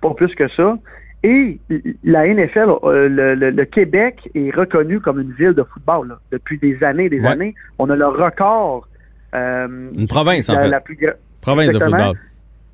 [0.01, 0.77] pas plus que ça.
[1.25, 1.59] Et
[2.05, 6.19] la NFL, euh, le, le- le Québec est reconnu comme une ville de football là,
[6.31, 7.27] depuis des années et des Ouais.
[7.29, 7.55] années.
[7.79, 8.87] On a le record.
[9.35, 10.69] euh, Une province, en la, fait.
[10.69, 10.99] la plus
[11.41, 12.17] Province de football.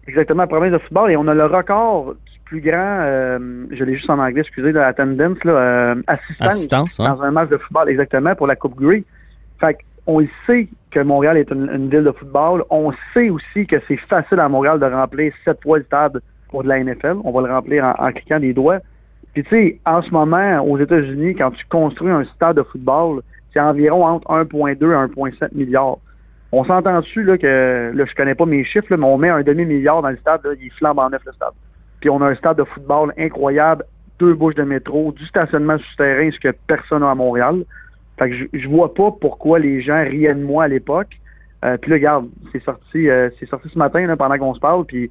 [0.06, 1.10] Exactement, la province de football.
[1.10, 4.72] Et on a le record du plus grand, euh, je l'ai juste en anglais, excusez,
[4.72, 8.78] de attendance, là, euh, assistance, Assistance, dans un match de football, exactement, pour la Coupe
[8.78, 9.04] Grey.
[9.58, 12.62] Fait on sait que Montréal est une, une ville de football.
[12.68, 16.20] On sait aussi que c'est facile à Montréal de remplir sept fois le stade
[16.54, 17.16] pour de la NFL.
[17.24, 18.78] On va le remplir en, cliquant des doigts.
[19.32, 23.22] Puis tu sais, en ce moment, aux États-Unis, quand tu construis un stade de football,
[23.52, 25.98] c'est environ entre 1,2 et 1,7 milliards.
[26.52, 29.42] On s'entend dessus là, que là, je connais pas mes chiffres, mais on met un
[29.42, 31.54] demi-milliard dans le stade, il flambe en neuf le stade.
[31.98, 33.84] Puis on a un stade de football incroyable,
[34.20, 37.64] deux bouches de métro, du stationnement souterrain, ce que personne n'a à Montréal.
[38.16, 41.18] Fait que je, vois pas pourquoi les gens riaient de moi à l'époque.
[41.64, 44.84] Euh, puis là, regarde, c'est sorti, euh, c'est sorti ce matin pendant qu'on se parle,
[44.84, 45.10] puis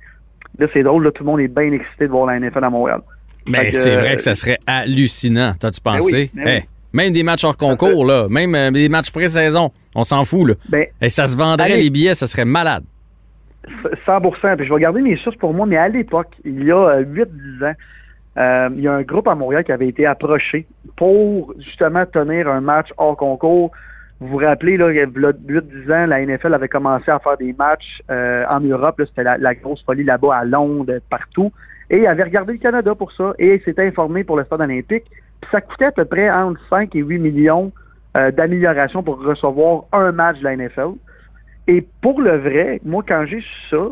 [0.59, 2.69] là, c'est drôle, là, tout le monde est bien excité de voir la NFL à
[2.69, 3.01] Montréal.
[3.47, 6.15] Mais que, c'est vrai euh, que ça serait hallucinant, t'as-tu pensé?
[6.15, 6.51] oui, ben oui.
[6.51, 10.47] Hey, même des matchs hors concours, là, même euh, des matchs pré-saison, on s'en fout.
[10.47, 10.53] Là.
[10.69, 11.83] Ben, Et ça se vendrait, allez.
[11.83, 12.83] les billets, ça serait malade.
[14.05, 14.21] 100
[14.57, 17.03] Puis je vais garder mes sources pour moi, mais à l'époque, il y a euh,
[17.03, 17.73] 8-10 ans,
[18.37, 22.47] euh, il y a un groupe à Montréal qui avait été approché pour justement tenir
[22.47, 23.71] un match hors concours.
[24.23, 27.35] Vous vous rappelez, là, il y a 8-10 ans, la NFL avait commencé à faire
[27.35, 29.01] des matchs euh, en Europe.
[29.05, 31.51] C'était la, la grosse folie là-bas, à Londres, partout.
[31.89, 34.61] Et il avait regardé le Canada pour ça et il s'était informé pour le stade
[34.61, 35.03] olympique.
[35.41, 37.73] Puis ça coûtait à peu près entre 5 et 8 millions
[38.15, 40.93] euh, d'amélioration pour recevoir un match de la NFL.
[41.67, 43.89] Et pour le vrai, moi, quand j'ai su ça,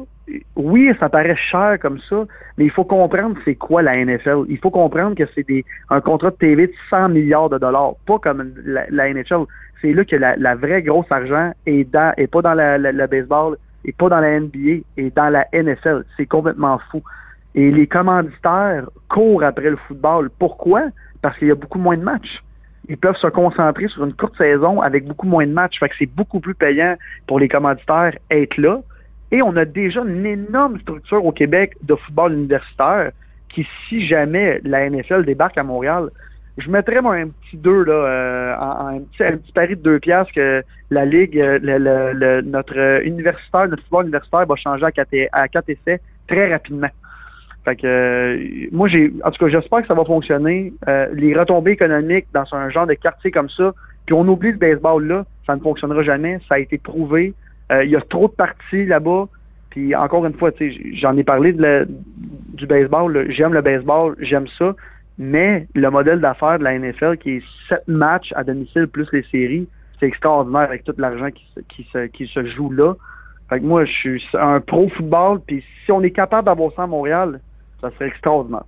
[0.55, 2.26] oui, ça paraît cher comme ça,
[2.57, 4.43] mais il faut comprendre c'est quoi la NFL.
[4.49, 5.45] Il faut comprendre que c'est
[5.89, 9.45] un contrat de TV de 100 milliards de dollars, pas comme la, NHL.
[9.82, 13.91] C'est là que la, la vraie grosse argent est dans, pas dans le baseball, et
[13.91, 16.05] pas dans la NBA, et dans la NFL.
[16.17, 17.01] C'est complètement fou.
[17.55, 20.30] Et les commanditaires courent après le football.
[20.39, 20.84] Pourquoi?
[21.22, 22.41] Parce qu'il y a beaucoup moins de matchs
[22.89, 25.80] ils peuvent se concentrer sur une courte saison avec beaucoup moins de matchs.
[25.80, 28.82] Fait que c'est beaucoup plus payant pour les commanditaires être là.
[29.32, 33.11] Et on a déjà une énorme structure au Québec de football universitaire
[33.49, 36.09] qui, si jamais la NFL débarque à Montréal,
[36.57, 40.63] je mettrais moi un petit 2 là, euh, un, petit, pari de 2 piastres que
[40.89, 46.01] la Ligue, euh, notre universitaire, notre football universitaire va changer à 4, à quatre essais
[46.27, 46.89] très rapidement.
[47.67, 48.89] Euh, moi
[49.23, 50.73] en tout cas j'espère que ça va fonctionner.
[51.13, 53.73] Les retombées économiques dans un genre de quartier comme ça,
[54.05, 56.39] puis on oublie le baseball là, ça ne fonctionnera jamais.
[56.49, 57.34] Ça a été prouvé.
[57.72, 59.28] Euh, Il y a trop de parties là-bas.
[59.69, 60.51] Puis encore une fois,
[60.93, 61.88] j'en ai parlé de
[62.53, 63.26] du baseball.
[63.30, 64.76] J'aime le baseball, j'aime ça.
[65.17, 69.24] Mais le modèle d'affaires de la NFL, qui est sept matchs à domicile plus les
[69.24, 69.67] séries,
[69.99, 72.95] c'est extraordinaire avec tout l'argent qui, se- qui, se, qui se joue là.
[73.61, 75.39] Moi, je suis un pro football.
[75.45, 77.39] Puis si on est capable d'avoir ça à Montréal,
[77.82, 78.63] ça serait extraordinaire.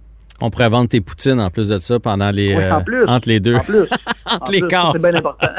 [0.46, 3.30] On pourrait vendre tes poutines en plus de ça pendant les Oui, en euh, entre
[3.30, 3.56] les deux.
[3.56, 3.84] En plus.
[4.26, 4.92] Entre En les quarts.
[4.94, 5.48] C'est bien important.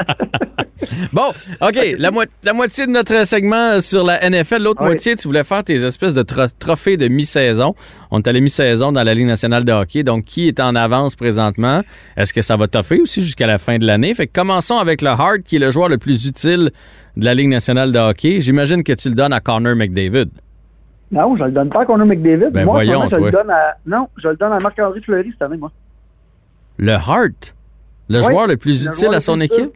[1.13, 1.31] Bon,
[1.61, 4.87] OK, la, mo- la moitié de notre segment sur la NFL, l'autre Oui.
[4.87, 7.73] moitié, tu voulais faire tes espèces de tro- trophées de mi-saison.
[8.11, 10.03] On est allé mi-saison dans la Ligue nationale de hockey.
[10.03, 11.81] Donc, qui est en avance présentement?
[12.17, 14.13] Est-ce que ça va toffer aussi jusqu'à la fin de l'année?
[14.13, 16.71] Fait que commençons avec le Hart, qui est le joueur le plus utile
[17.17, 18.41] de la Ligue nationale de hockey.
[18.41, 20.27] J'imagine que tu le donnes à Connor McDavid.
[21.11, 22.49] Non, je le donne pas à Connor McDavid.
[22.51, 23.19] Ben moi, voyons, je toi.
[23.19, 23.75] le donne à.
[23.85, 25.71] Non, je le donne à Marc-André Fleury cette année, moi.
[26.77, 27.55] Le Hart?
[28.09, 29.71] Le Oui, joueur le plus le utile à son équipe?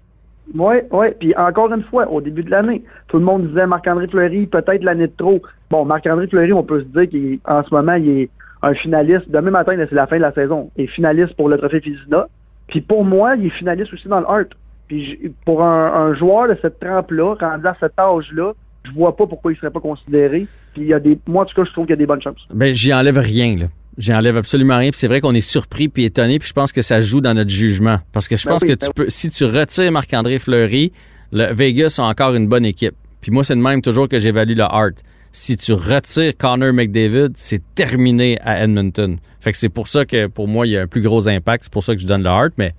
[0.55, 1.07] Oui, oui.
[1.19, 4.83] Puis encore une fois, au début de l'année, tout le monde disait Marc-André Fleury, peut-être
[4.83, 5.41] l'année de trop.
[5.69, 8.29] Bon, Marc-André Fleury, on peut se dire qu'en ce moment, il est
[8.61, 9.29] un finaliste.
[9.29, 10.71] Demain matin, c'est la fin de la saison.
[10.75, 12.27] Il est finaliste pour le trophée Fizina.
[12.67, 14.49] Puis pour moi, il est finaliste aussi dans le Hart.
[14.87, 18.53] Puis pour un, un joueur de cette trempe-là, rendu à cet âge-là,
[18.83, 20.47] je vois pas pourquoi il serait pas considéré.
[20.73, 21.17] Puis il y a des.
[21.27, 22.45] Moi, en tout cas, je trouve qu'il y a des bonnes chances.
[22.53, 23.65] Ben, j'y enlève rien, là.
[23.97, 24.91] J'y enlève absolument rien.
[24.91, 26.39] Puis c'est vrai qu'on est surpris puis étonné.
[26.39, 27.97] Puis je pense que ça joue dans notre jugement.
[28.13, 30.93] Parce que je Ben pense oui, que ben tu peux, si tu retires Marc-André Fleury,
[31.33, 32.95] le Vegas a encore une bonne équipe.
[33.19, 34.95] Puis moi, c'est de même toujours que j'évalue le Hart.
[35.33, 39.17] Si tu retires Connor McDavid, c'est terminé à Edmonton.
[39.41, 41.65] Fait que c'est pour ça que pour moi, il y a un plus gros impact.
[41.65, 42.71] C'est pour ça que je donne le Hart, mais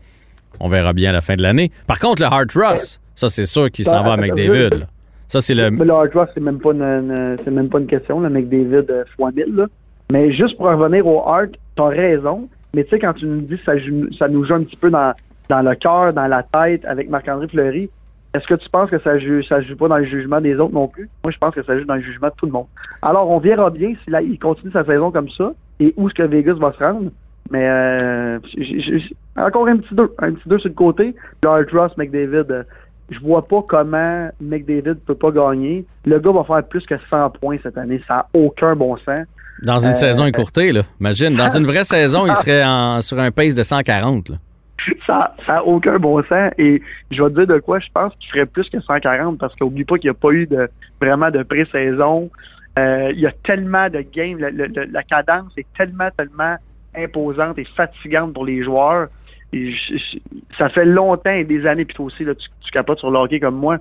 [0.59, 1.71] on verra bien à la fin de l'année.
[1.87, 4.71] Par contre, le Hart Ross, ça c'est sûr qu'il s'en va à McDavid.
[4.81, 4.87] là.
[5.31, 5.71] Ça, c'est le.
[5.71, 9.05] Le hard rock, c'est même pas une, c'est même pas une question, le McDavid euh,
[9.17, 9.55] fois 1000.
[9.55, 9.67] Là.
[10.11, 12.49] Mais juste pour revenir au hard, t'as raison.
[12.75, 13.75] Mais tu sais, quand tu nous dis que ça,
[14.19, 15.15] ça nous joue un petit peu dans,
[15.49, 17.89] dans le cœur, dans la tête avec Marc-André Fleury,
[18.35, 20.75] est-ce que tu penses que ça joue, ça joue pas dans le jugement des autres
[20.75, 21.09] non plus?
[21.23, 22.67] Moi, je pense que ça joue dans le jugement de tout le monde.
[23.01, 26.15] Alors, on verra bien si là, il continue sa saison comme ça et où est-ce
[26.15, 27.13] que Vegas va se rendre.
[27.53, 28.39] Mais euh,
[29.37, 31.15] encore un petit deux, un petit deux sur le côté.
[31.45, 32.65] Le hard Ross, McDavid,
[33.11, 35.85] je vois pas comment McDavid peut pas gagner.
[36.05, 38.01] Le gars va faire plus que 100 points cette année.
[38.07, 39.27] Ça n'a aucun bon sens.
[39.63, 40.83] Dans une Euh, saison écourtée, là.
[41.01, 44.31] Imagine, dans une vraie saison, il serait en- sur un pace de 140.
[44.31, 44.37] Là.
[45.07, 46.51] Ça n'a aucun bon sens.
[46.57, 46.81] Et
[47.11, 49.85] je vais te dire de quoi je pense qu'il ferait plus que 140 parce qu'oublie
[49.85, 52.31] pas qu'il n'y a pas eu de vraiment de pré-saison.
[52.79, 54.39] Euh, il y a tellement de games.
[54.39, 56.57] Le- le- le- la cadence est tellement, tellement
[56.97, 59.09] imposante et fatigante pour les joueurs.
[60.59, 63.41] Ça fait longtemps et des années, puis toi aussi, là, tu, capotes sur le hockey
[63.41, 63.79] comme moi.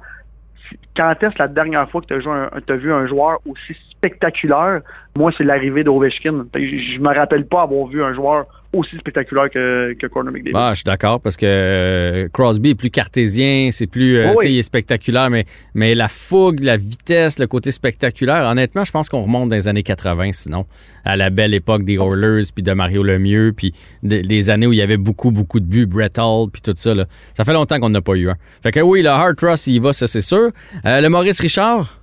[0.96, 4.82] Quand est-ce la dernière fois que tu as, vu un joueur aussi spectaculaire?
[5.18, 6.46] Moi, c'est l'arrivée d'Ovechkin.
[6.54, 10.56] Je me rappelle pas avoir vu un joueur aussi spectaculaire que, que Connor McDavid.
[10.56, 14.46] Ah, je suis d'accord parce que euh, Crosby est plus cartésien, c'est plus, euh, oui.
[14.52, 19.10] il est spectaculaire, mais, mais la fougue, la vitesse, le côté spectaculaire, honnêtement, je pense
[19.10, 20.68] qu'on remonte dans les années 80, sinon,
[21.04, 24.74] à la belle époque des Oilers, puis de Mario Lemieux, puis de- les années où
[24.74, 26.94] il y avait beaucoup, beaucoup de buts, Brett Hall, puis tout ça.
[26.94, 27.06] Là.
[27.34, 28.36] Ça fait longtemps qu'on n'a pas eu un.
[28.62, 30.52] Fait que oui, le Hard Ross, il y va, ça c'est sûr.
[30.86, 32.00] Euh, le Maurice Richard,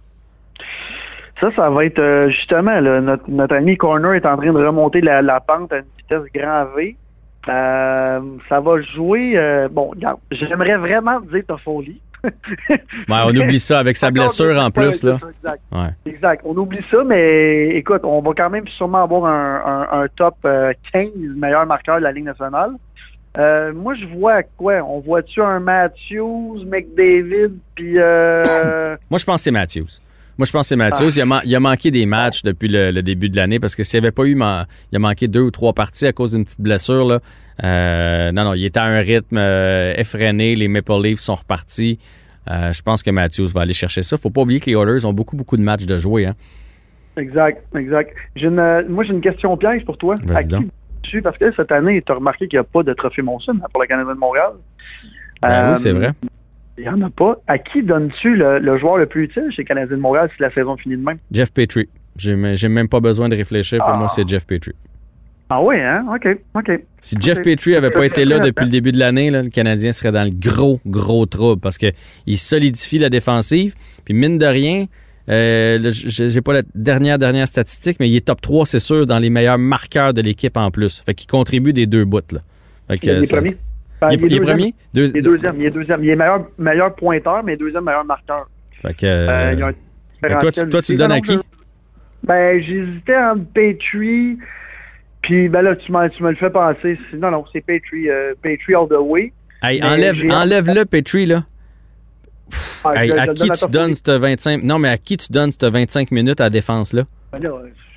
[1.41, 4.65] Ça, ça va être euh, justement, là, notre, notre ami Corner est en train de
[4.65, 6.97] remonter la, la pente à une vitesse grand V.
[7.49, 9.33] Euh, ça va jouer.
[9.37, 12.01] euh, bon, regarde, j'aimerais vraiment dire Toffoli.
[12.25, 12.33] ouais,
[13.09, 15.05] on oublie ça avec sa blessure en plus.
[15.05, 15.19] Là.
[15.39, 15.61] Exact.
[15.73, 16.11] Ouais.
[16.13, 16.43] Exact.
[16.45, 19.63] On oublie ça, mais écoute, on va quand même sûrement avoir un,
[19.93, 22.71] un- un top euh, 15 meilleur marqueur de la Ligue nationale.
[23.39, 24.77] Euh, moi, je vois quoi?
[24.83, 27.97] On voit-tu un Matthews, McDavid, puis...
[27.99, 30.01] Euh, Moi, je pense que c'est Matthews.
[30.39, 31.11] Moi, je pense que c'est Matthews.
[31.17, 33.83] Il, a il a manqué des matchs depuis le, le début de l'année parce que
[33.83, 36.33] s'il n'y avait pas eu, man- il a manqué deux ou trois parties à cause
[36.33, 37.07] d'une petite blessure.
[37.07, 37.21] Là.
[37.65, 40.55] Euh, non, non, il était à un rythme euh, effréné.
[40.57, 41.99] Les Maple Leafs sont repartis.
[42.51, 44.17] Euh, je pense que Matthews va aller chercher ça.
[44.17, 46.27] Faut pas oublier que les Oilers ont beaucoup, beaucoup de matchs de jouer.
[46.27, 46.35] Hein.
[47.17, 48.15] exact, exact.
[48.37, 50.17] Une, moi, j'ai une question piège pour toi.
[50.35, 50.57] À qui
[51.03, 53.59] tu Parce que cette année, tu as remarqué qu'il n'y a pas de trophée Monson
[53.73, 54.53] pour le Canadien de Montréal?
[55.41, 56.13] Ben oui, c'est vrai.
[56.79, 57.39] Il n'y en a pas.
[57.47, 60.43] À qui donnes-tu le, le joueur le plus utile chez le Canadien de Montréal si
[60.43, 61.19] la saison finit de même?
[61.33, 61.89] Jeff Petrie.
[62.17, 63.79] J'ai j'ai même pas besoin de réfléchir.
[63.79, 63.97] Pour Ah.
[63.97, 64.73] moi, c'est Jeff Petrie.
[65.49, 66.05] Ah oui, hein?
[66.13, 66.81] OK, OK.
[67.01, 67.41] Si Jeff.
[67.41, 70.25] Petrie avait pas été là depuis le début de l'année, là, le Canadien serait dans
[70.25, 71.87] le gros, gros trouble parce que
[72.27, 73.75] il solidifie la défensive.
[74.05, 74.87] Puis mine de rien,
[75.29, 79.07] euh, j- j'ai pas la dernière dernière statistique, mais il est top 3, c'est sûr,
[79.07, 81.03] dans les meilleurs marqueurs de l'équipe en plus.
[81.07, 82.21] Fait qu'il contribue des deux bouts.
[82.33, 82.41] Là.
[82.89, 83.57] Fait que, Il est ça- premier.
[84.01, 84.45] Ben, Il est, il est deuxième.
[84.57, 84.75] premier?
[84.95, 85.61] Deux- Il est deuxième.
[85.61, 86.05] Il est deuxième.
[86.05, 88.49] Il est meilleur, meilleur pointeur, mais deuxième meilleur marqueur.
[88.83, 89.73] Fait que, Euh, il y a un
[90.23, 91.39] mais toi, tu, toi, tu le donnes à qui?
[92.25, 94.39] Ben, j'hésitais entre Petrie,
[95.23, 96.99] puis ben là, tu, me le fais penser.
[97.15, 98.09] Non, non, c'est Petrie.
[98.11, 99.33] euh, Petrie all the way.
[99.63, 101.45] Hey, enlève, enlève-le, Petrie, là.
[102.85, 104.63] Ah, Hey, je- je à qui tu donnes cette 25...
[104.63, 107.03] Non, mais à qui tu donnes cette 25 minutes à la défense, là?
[107.33, 107.51] Ben là,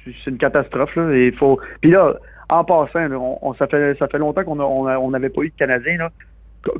[0.05, 0.95] c'est- c'est une catastrophe.
[0.95, 1.15] Là.
[1.15, 1.59] Il faut...
[1.81, 2.15] Puis là,
[2.49, 5.97] en passant, ça, fait, ça fait longtemps qu'on n'avait on pas eu de Canadiens.
[5.97, 6.11] Là.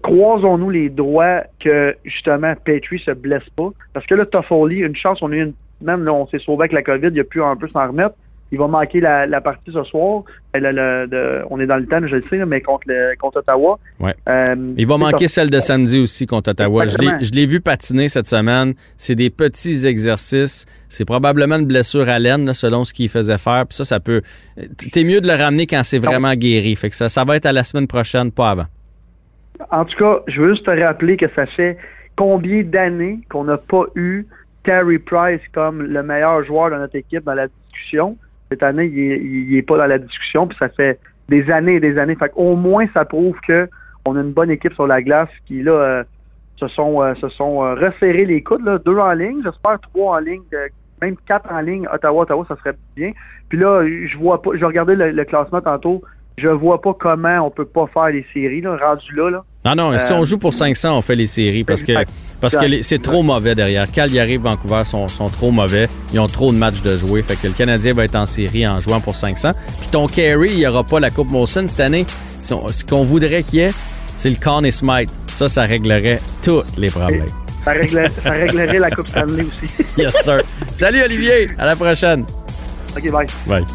[0.02, 3.70] Croisons-nous les droits que, justement, Petrie se blesse pas.
[3.94, 5.54] Parce que là, Toffoli, une chance, on a une...
[5.82, 8.16] Même là, on s'est sauvé avec la COVID, il a pu un peu s'en remettre.
[8.52, 10.24] Il va manquer la, la partie ce soir.
[10.56, 13.38] Le- le- de- on est dans le temps, je le sais, mais contre, le, contre
[13.40, 13.78] Ottawa.
[14.00, 14.16] Ouais.
[14.28, 15.42] Euh, Il va manquer ça.
[15.42, 16.86] celle de samedi aussi contre Ottawa.
[16.88, 17.22] Je l'ai- Exactement.
[17.22, 18.74] je l'ai vu patiner cette semaine.
[18.98, 20.66] C'est des petits exercices.
[20.90, 23.66] C'est probablement une blessure à laine, là, selon ce qu'il faisait faire.
[23.68, 24.22] Puis ça, ça peut.
[24.92, 26.76] T'es mieux de le ramener quand c'est vraiment guéri.
[26.76, 28.66] Fait que ça, ça va être à la semaine prochaine, pas avant.
[29.72, 31.78] En tout cas, je veux juste te rappeler que ça fait
[32.16, 34.26] combien d'années qu'on n'a pas eu
[34.64, 38.18] Carey Price comme le meilleur joueur de notre équipe dans la discussion?
[38.50, 41.76] Cette année, il est, il est pas dans la discussion, puis ça fait des années
[41.76, 42.16] et des années.
[42.16, 43.70] Fait au moins, ça prouve que
[44.06, 46.04] on a une bonne équipe sur la glace qui, là, euh,
[46.56, 50.18] se sont, euh, se sont euh, resserrés les coudes, là, deux en ligne, j'espère trois
[50.18, 50.42] en ligne,
[51.02, 53.12] même quatre en ligne, Ottawa, Ottawa, ça serait bien.
[53.50, 56.02] Puis là, je vois pas, je regardais le classement tantôt,
[56.42, 59.44] je vois pas comment on peut pas faire les séries, là, rendu là, là.
[59.66, 61.92] Non, non, si Euh, on joue pour 500, on fait les séries parce que,
[62.40, 63.92] parce que c'est trop mauvais derrière.
[63.92, 65.88] Calgary et Vancouver sont, sont trop mauvais.
[66.14, 67.22] Ils ont trop de matchs de jouer.
[67.24, 69.50] Fait que le Canadien va être en série en jouant pour 500.
[69.82, 72.06] Puis ton carry, il n'y aura pas la Coupe Molson cette année.
[72.42, 73.72] Ce qu'on voudrait qu'il y ait,
[74.16, 75.10] c'est le Conn et Smite.
[75.28, 77.26] Ça, ça réglerait tous les problèmes.
[77.66, 79.84] Ça, réglerait, ça réglerait la Coupe Stanley aussi.
[79.98, 80.42] Yes, sir.
[80.74, 81.48] Salut, Olivier.
[81.58, 82.26] À la prochaine.
[82.96, 83.28] OK, bye.
[83.46, 83.66] Bye.